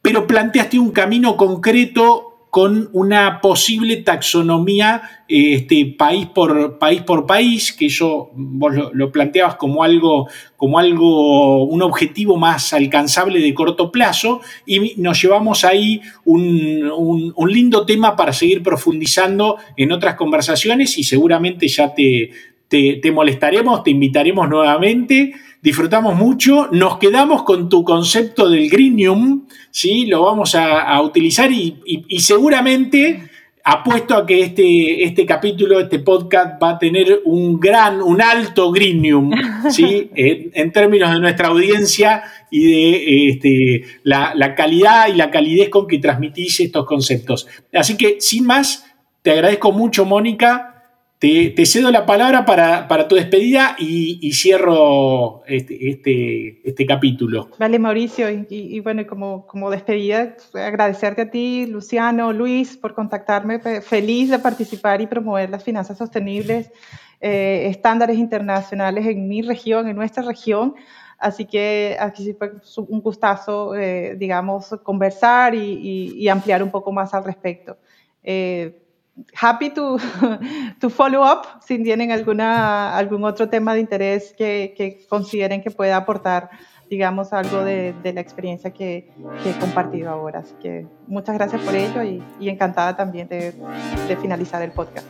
pero 0.00 0.26
planteaste 0.26 0.78
un 0.78 0.92
camino 0.92 1.36
concreto 1.36 2.33
con 2.54 2.88
una 2.92 3.40
posible 3.40 3.96
taxonomía 3.96 5.24
este, 5.26 5.86
país, 5.98 6.26
por, 6.26 6.78
país 6.78 7.02
por 7.02 7.26
país, 7.26 7.72
que 7.72 7.88
yo 7.88 8.30
vos 8.32 8.72
lo, 8.92 9.10
planteabas 9.10 9.56
como 9.56 9.82
algo, 9.82 10.28
como 10.56 10.78
algo, 10.78 11.64
un 11.64 11.82
objetivo 11.82 12.36
más 12.36 12.72
alcanzable 12.72 13.40
de 13.40 13.52
corto 13.54 13.90
plazo, 13.90 14.40
y 14.64 14.94
nos 14.98 15.20
llevamos 15.20 15.64
ahí 15.64 16.00
un, 16.24 17.34
lindo 17.48 17.84
tema 17.84 18.14
para 18.14 18.32
seguir 18.32 18.62
profundizando 18.62 19.56
en 19.76 19.90
otras 19.90 20.14
conversaciones 20.14 20.96
y 20.96 21.02
seguramente 21.02 21.66
ya 21.66 21.92
te, 21.92 22.30
te 22.68 23.10
molestaremos, 23.10 23.82
te 23.82 23.90
invitaremos 23.90 24.48
nuevamente 24.48 25.32
disfrutamos 25.64 26.14
mucho, 26.14 26.68
nos 26.72 26.98
quedamos 26.98 27.42
con 27.42 27.70
tu 27.70 27.84
concepto 27.84 28.50
del 28.50 28.68
greenium, 28.68 29.46
¿sí? 29.70 30.04
lo 30.04 30.22
vamos 30.22 30.54
a, 30.54 31.00
utilizar 31.00 31.50
y, 31.50 32.04
seguramente 32.18 33.30
apuesto 33.64 34.14
a 34.14 34.26
que 34.26 34.42
este, 34.42 35.04
este 35.04 35.24
capítulo, 35.24 35.80
este 35.80 36.00
podcast 36.00 36.62
va 36.62 36.72
a 36.72 36.78
tener 36.78 37.22
un 37.24 37.58
gran, 37.58 38.02
un 38.02 38.20
alto 38.20 38.70
greenium, 38.70 39.32
¿sí? 39.70 40.10
en, 40.14 40.70
términos 40.70 41.10
de 41.10 41.20
nuestra 41.20 41.48
audiencia 41.48 42.24
y 42.50 42.64
de 42.70 43.28
este, 43.30 43.84
la, 44.02 44.34
la 44.34 44.54
calidad 44.54 45.08
y 45.08 45.14
la 45.14 45.30
calidez 45.30 45.70
con 45.70 45.86
que 45.86 45.98
transmitís 45.98 46.60
estos 46.60 46.84
conceptos. 46.84 47.46
Así 47.72 47.96
que, 47.96 48.18
sin 48.20 48.44
más, 48.44 48.84
te 49.22 49.30
agradezco 49.30 49.72
mucho, 49.72 50.04
Mónica, 50.04 50.73
te, 51.54 51.64
cedo 51.64 51.90
la 51.90 52.04
palabra 52.04 52.44
para, 52.44 53.08
tu 53.08 53.14
despedida 53.14 53.76
y, 53.78 54.30
cierro 54.32 55.42
este, 55.46 55.88
este, 55.88 56.68
este, 56.68 56.86
capítulo. 56.86 57.48
Vale, 57.58 57.78
Mauricio, 57.78 58.28
y, 58.30 58.80
bueno, 58.80 59.06
como, 59.06 59.46
como 59.46 59.70
despedida, 59.70 60.36
agradecerte 60.52 61.22
a 61.22 61.30
ti, 61.30 61.66
Luciano, 61.66 62.32
Luis, 62.32 62.76
por 62.76 62.94
contactarme. 62.94 63.58
Feliz 63.80 64.28
de 64.30 64.38
participar 64.38 65.00
y 65.00 65.06
promover 65.06 65.48
las 65.48 65.64
finanzas 65.64 65.96
sostenibles, 65.96 66.70
eh, 67.22 67.68
estándares 67.70 68.18
internacionales 68.18 69.06
en 69.06 69.26
mi 69.26 69.40
región, 69.40 69.88
en 69.88 69.96
nuestra 69.96 70.22
región. 70.24 70.74
Así 71.18 71.46
que 71.46 71.96
aquí 71.98 72.22
sí 72.22 72.34
fue 72.34 72.52
un 72.86 73.00
gustazo, 73.00 73.74
eh, 73.74 74.14
digamos, 74.18 74.76
conversar 74.82 75.54
y, 75.54 76.28
ampliar 76.28 76.62
un 76.62 76.70
poco 76.70 76.92
más 76.92 77.14
al 77.14 77.24
respecto. 77.24 77.78
Eh, 78.22 78.83
happy 79.34 79.70
to, 79.70 79.98
to 80.80 80.90
follow 80.90 81.22
up 81.22 81.60
si 81.62 81.82
tienen 81.82 82.12
alguna, 82.12 82.96
algún 82.96 83.24
otro 83.24 83.48
tema 83.48 83.74
de 83.74 83.80
interés 83.80 84.34
que, 84.36 84.74
que 84.76 85.06
consideren 85.08 85.62
que 85.62 85.70
pueda 85.70 85.96
aportar, 85.96 86.50
digamos, 86.90 87.32
algo 87.32 87.64
de, 87.64 87.94
de 88.02 88.12
la 88.12 88.20
experiencia 88.20 88.72
que, 88.72 89.10
que, 89.42 89.50
he 89.50 89.58
compartido 89.58 90.10
ahora. 90.10 90.40
Así 90.40 90.54
que 90.60 90.86
muchas 91.06 91.36
gracias 91.36 91.62
por 91.62 91.74
ello 91.74 92.02
y, 92.02 92.22
y 92.40 92.48
encantada 92.48 92.96
también 92.96 93.28
de, 93.28 93.52
de 94.08 94.16
finalizar 94.16 94.62
el 94.62 94.72
podcast. 94.72 95.06